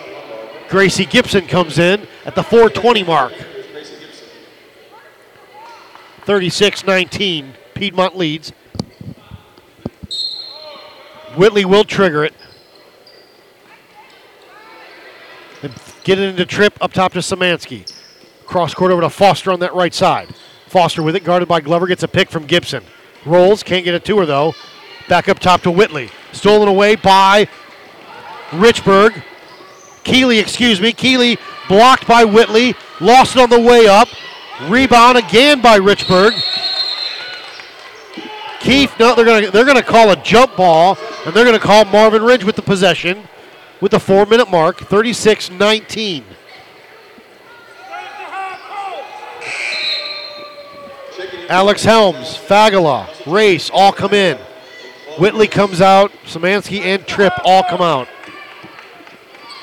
[0.70, 3.34] Gracie Gibson comes in at the 420 mark.
[6.26, 7.54] 36 19.
[7.74, 8.52] Piedmont leads.
[11.36, 12.34] Whitley will trigger it.
[15.62, 17.92] And get it into Tripp up top to Szymanski.
[18.46, 20.30] Cross court over to Foster on that right side.
[20.74, 22.84] Foster with it, guarded by Glover, gets a pick from Gibson.
[23.28, 24.56] Rolls, can't get it to her though.
[25.08, 26.10] Back up top to Whitley.
[26.32, 27.48] Stolen away by
[28.50, 29.24] Richburg.
[30.04, 30.92] Keeley, excuse me.
[30.92, 32.74] Keeley blocked by Whitley.
[33.00, 34.08] Lost it on the way up.
[34.64, 36.34] Rebound again by Richburg.
[38.60, 42.24] Keith, no, they're gonna they're gonna call a jump ball, and they're gonna call Marvin
[42.24, 43.28] Ridge with the possession
[43.80, 46.24] with the four minute mark, 36-19.
[51.50, 54.38] Alex Helms, Fagala, Race all come in.
[55.20, 58.08] Whitley comes out, Szymanski and Tripp all come out.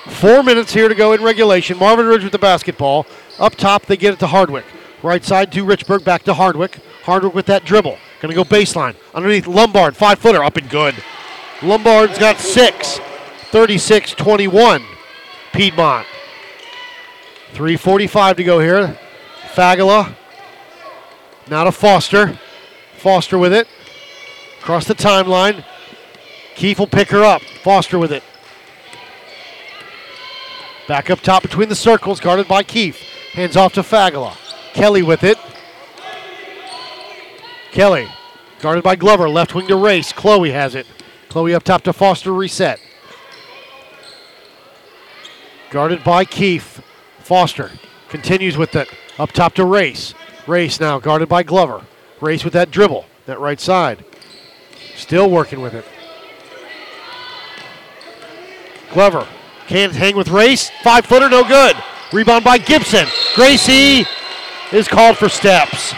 [0.07, 1.79] Four minutes here to go in regulation.
[1.79, 3.07] Marvin Ridge with the basketball.
[3.39, 4.65] Up top, they get it to Hardwick.
[5.03, 6.79] Right side to Richburg, back to Hardwick.
[7.05, 7.97] Hardwick with that dribble.
[8.21, 8.97] Gonna go baseline.
[9.15, 10.95] Underneath Lombard, five footer, up and good.
[11.63, 13.01] Lombard's got six.
[13.51, 14.83] 36 21.
[15.53, 16.07] Piedmont.
[17.55, 18.97] 3.45 to go here.
[19.55, 20.15] Fagala.
[21.51, 22.39] Now to Foster.
[22.97, 23.67] Foster with it.
[24.61, 25.65] Across the timeline.
[26.55, 27.43] Keefe will pick her up.
[27.43, 28.23] Foster with it.
[30.87, 33.01] Back up top between the circles, guarded by Keefe.
[33.33, 34.37] Hands off to Fagala.
[34.75, 35.39] Kelly with it.
[37.73, 38.09] Kelly,
[38.61, 40.13] guarded by Glover, left wing to Race.
[40.13, 40.87] Chloe has it.
[41.29, 42.81] Chloe up top to Foster, reset.
[45.71, 46.81] Guarded by Keefe.
[47.19, 47.71] Foster
[48.09, 48.89] continues with it.
[49.19, 50.15] Up top to Race.
[50.51, 51.87] Race now guarded by Glover.
[52.21, 54.05] Race with that dribble, that right side.
[54.97, 55.85] Still working with it.
[58.93, 59.27] Glover
[59.69, 60.69] can't hang with Race.
[60.83, 61.77] Five footer, no good.
[62.13, 63.07] Rebound by Gibson.
[63.37, 64.05] Gracie
[64.73, 65.95] is called for steps.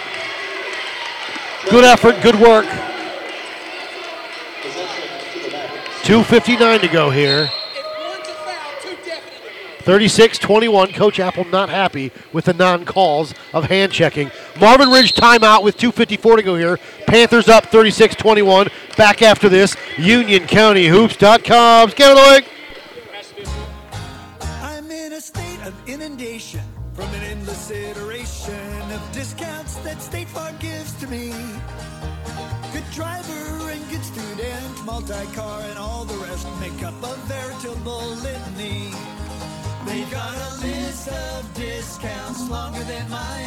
[1.70, 2.66] Good effort, good work.
[6.05, 7.50] 2.59 to go here.
[9.83, 10.93] 36 21.
[10.93, 14.30] Coach Apple not happy with the non calls of hand checking.
[14.61, 16.78] Marvin Ridge timeout with 2.54 to go here.
[17.07, 18.68] Panthers up 36 21.
[18.97, 19.74] Back after this.
[19.97, 21.91] UnionCountyHoops.com.
[21.91, 22.16] Get it
[42.53, 43.41] longer than my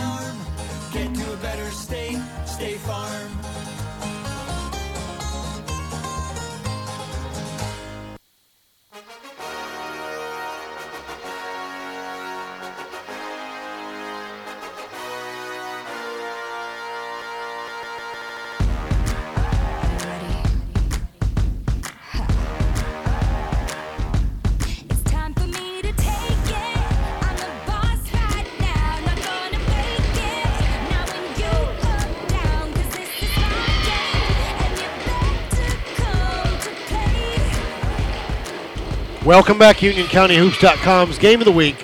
[39.26, 41.78] Welcome back, UnionCountyHoops.com's game of the week.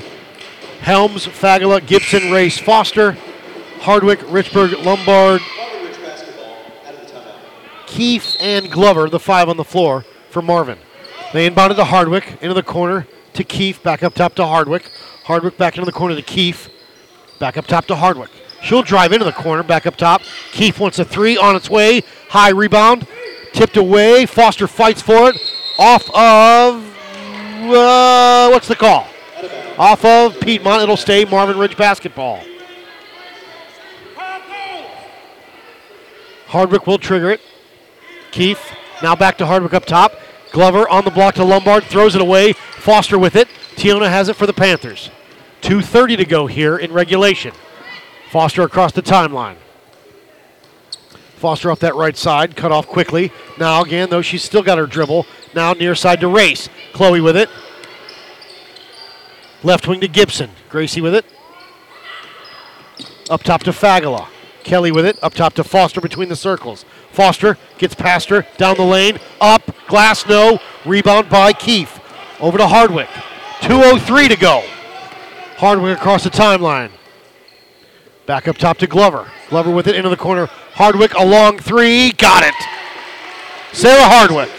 [0.82, 3.18] Helms, Fagala, Gibson, Race, Foster,
[3.80, 5.42] Hardwick, Richburg, Lombard,
[7.88, 10.78] Keefe, and Glover, the five on the floor for Marvin.
[11.34, 14.92] They inbounded to Hardwick, into the corner to Keefe, back up top to Hardwick.
[15.24, 16.70] Hardwick back into the corner to Keefe,
[17.40, 18.30] back up top to Hardwick.
[18.62, 20.22] She'll drive into the corner, back up top.
[20.52, 22.04] Keefe wants a three on its way.
[22.30, 23.08] High rebound,
[23.52, 24.28] tipped away.
[24.28, 25.42] Foster fights for it.
[25.80, 26.91] Off of,
[27.62, 29.08] uh, what's the call?
[29.78, 30.82] Off of Piedmont.
[30.82, 32.44] It'll stay Marvin Ridge basketball.
[36.48, 37.42] Hardwick will trigger it.
[38.32, 40.14] Keefe now back to Hardwick up top.
[40.52, 42.54] Glover on the block to Lombard, throws it away.
[42.54, 43.48] Foster with it.
[43.76, 45.10] Tiona has it for the Panthers.
[45.62, 47.54] 2.30 to go here in regulation.
[48.32, 49.56] Foster across the timeline.
[51.42, 53.32] Foster off that right side, cut off quickly.
[53.58, 55.26] Now again, though, she's still got her dribble.
[55.56, 56.70] Now near side to Race.
[56.94, 57.50] Chloe with it.
[59.64, 60.52] Left wing to Gibson.
[60.70, 61.26] Gracie with it.
[63.28, 64.28] Up top to Fagala.
[64.64, 65.18] Kelly with it.
[65.24, 66.86] Up top to Foster between the circles.
[67.12, 68.46] Foster gets past her.
[68.58, 69.18] Down the lane.
[69.42, 69.64] Up.
[69.88, 70.60] Glass no.
[70.86, 72.00] Rebound by Keefe.
[72.40, 73.10] Over to Hardwick.
[73.62, 74.64] 2.03 to go.
[75.58, 76.92] Hardwick across the timeline.
[78.32, 79.30] Back up top to Glover.
[79.50, 80.46] Glover with it into the corner.
[80.46, 82.14] Hardwick a long three.
[82.14, 82.56] Got it.
[83.74, 84.50] Sarah Hardwick.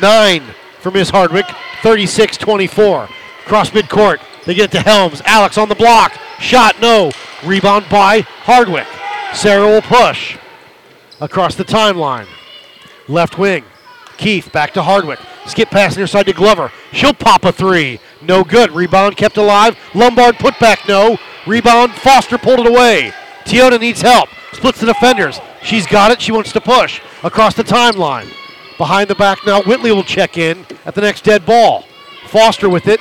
[0.00, 0.42] Nine
[0.80, 1.46] for Miss Hardwick.
[1.84, 3.08] 36 24.
[3.44, 4.20] Cross midcourt.
[4.44, 5.22] They get it to Helms.
[5.26, 6.12] Alex on the block.
[6.40, 7.12] Shot no.
[7.44, 8.88] Rebound by Hardwick.
[9.34, 10.36] Sarah will push.
[11.20, 12.26] Across the timeline.
[13.06, 13.62] Left wing.
[14.22, 15.18] Keefe back to Hardwick.
[15.46, 16.70] Skip pass near side to Glover.
[16.92, 17.98] She'll pop a three.
[18.20, 18.70] No good.
[18.70, 19.76] Rebound kept alive.
[19.96, 21.18] Lombard put back no.
[21.44, 21.92] Rebound.
[21.94, 23.12] Foster pulled it away.
[23.44, 24.28] Tiona needs help.
[24.52, 25.40] Splits the defenders.
[25.60, 26.22] She's got it.
[26.22, 27.00] She wants to push.
[27.24, 28.32] Across the timeline.
[28.78, 29.60] Behind the back now.
[29.60, 31.84] Whitley will check in at the next dead ball.
[32.28, 33.00] Foster with it.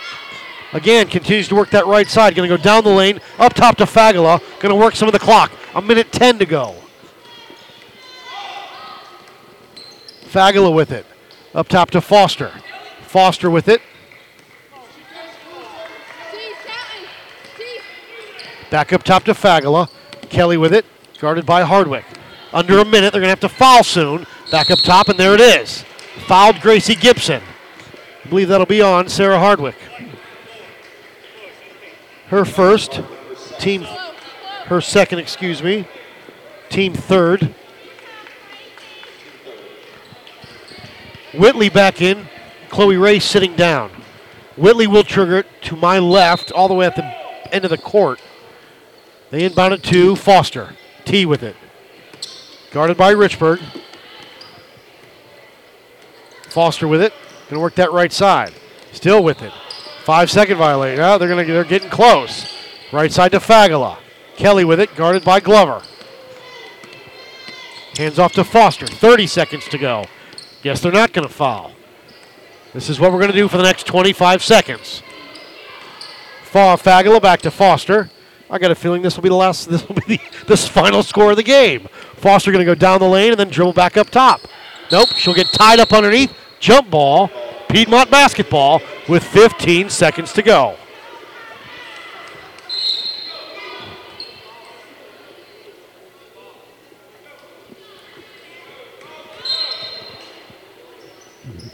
[0.74, 2.34] Again, continues to work that right side.
[2.34, 3.22] Going to go down the lane.
[3.38, 4.42] Up top to Fagala.
[4.60, 5.52] Going to work some of the clock.
[5.76, 6.74] A minute 10 to go.
[10.32, 11.06] Fagala with it.
[11.54, 12.52] Up top to Foster.
[13.02, 13.82] Foster with it.
[18.70, 19.90] Back up top to Fagala.
[20.30, 20.86] Kelly with it.
[21.20, 22.06] Guarded by Hardwick.
[22.54, 23.12] Under a minute.
[23.12, 24.26] They're going to have to foul soon.
[24.50, 25.84] Back up top, and there it is.
[26.26, 27.42] Fouled Gracie Gibson.
[28.24, 29.76] I believe that'll be on Sarah Hardwick.
[32.28, 33.02] Her first.
[33.60, 33.86] Team.
[34.66, 35.86] Her second, excuse me.
[36.70, 37.54] Team third.
[41.34, 42.28] Whitley back in.
[42.70, 43.92] Chloe Ray sitting down.
[44.56, 47.78] Whitley will trigger it to my left, all the way at the end of the
[47.78, 48.20] court.
[49.30, 50.76] They inbound it to Foster.
[51.06, 51.56] T with it.
[52.72, 53.62] Guarded by Richburg.
[56.50, 57.14] Foster with it.
[57.50, 58.54] To work that right side.
[58.94, 59.52] Still with it.
[60.04, 61.00] Five second violation.
[61.00, 62.58] Now they're to they're getting close.
[62.92, 63.98] Right side to Fagala.
[64.36, 65.82] Kelly with it, guarded by Glover.
[67.98, 68.88] Hands off to Foster.
[68.88, 70.06] 30 seconds to go.
[70.64, 71.72] Guess they're not going to foul.
[72.74, 75.02] This is what we're going to do for the next 25 seconds.
[76.44, 76.78] Fa-
[77.22, 78.10] back to Foster.
[78.50, 79.70] I got a feeling this will be the last.
[79.72, 81.88] This will be the this final score of the game.
[82.16, 84.42] Foster going to go down the lane and then dribble back up top.
[84.92, 86.34] Nope, she'll get tied up underneath.
[86.60, 87.30] Jump ball.
[87.70, 90.76] Piedmont basketball with 15 seconds to go.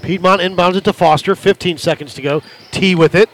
[0.07, 1.35] Piedmont inbounds it to Foster.
[1.35, 2.41] 15 seconds to go.
[2.71, 3.29] T with it.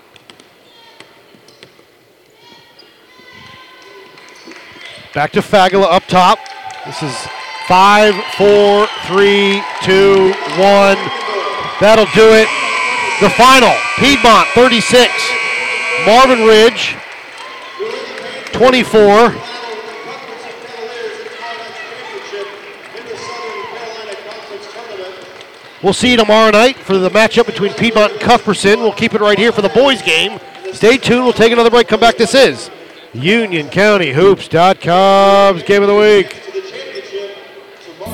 [5.14, 6.40] Back to Fagala up top.
[6.88, 7.16] This is
[7.68, 10.98] five, four, three, two, one.
[11.80, 12.50] That'll do it.
[13.22, 15.14] The final Piedmont 36,
[16.08, 16.96] Marvin Ridge
[18.52, 19.53] 24.
[25.84, 28.80] We'll see you tomorrow night for the matchup between Piedmont and Cuthbertson.
[28.80, 30.40] We'll keep it right here for the boys' game.
[30.72, 31.26] Stay tuned.
[31.26, 31.90] We'll take another break.
[31.90, 32.16] Come back.
[32.16, 32.72] This is
[33.14, 36.36] UnionCountyHoops.com's game of the week.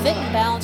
[0.02, 0.16] Fit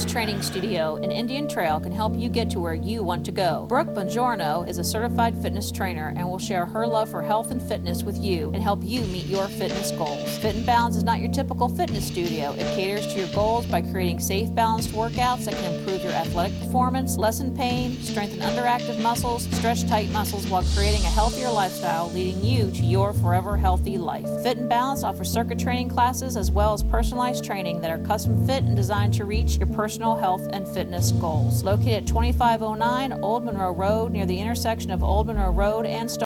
[0.05, 3.65] Training Studio in Indian Trail can help you get to where you want to go.
[3.67, 7.61] Brooke Bongiorno is a certified fitness trainer and will share her love for health and
[7.61, 10.37] fitness with you and help you meet your fitness goals.
[10.37, 12.53] Fit and Balance is not your typical fitness studio.
[12.53, 16.57] It caters to your goals by creating safe, balanced workouts that can improve your athletic
[16.59, 22.43] performance, lessen pain, strengthen underactive muscles, stretch tight muscles while creating a healthier lifestyle, leading
[22.43, 24.27] you to your forever healthy life.
[24.43, 28.45] Fit and Balance offers circuit training classes as well as personalized training that are custom
[28.45, 31.63] fit and designed to reach your personal health and fitness goals.
[31.63, 36.25] Located at 2509 Old Monroe Road near the intersection of Old Monroe Road and Star.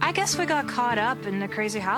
[0.00, 1.90] I guess we got caught up in the crazy housing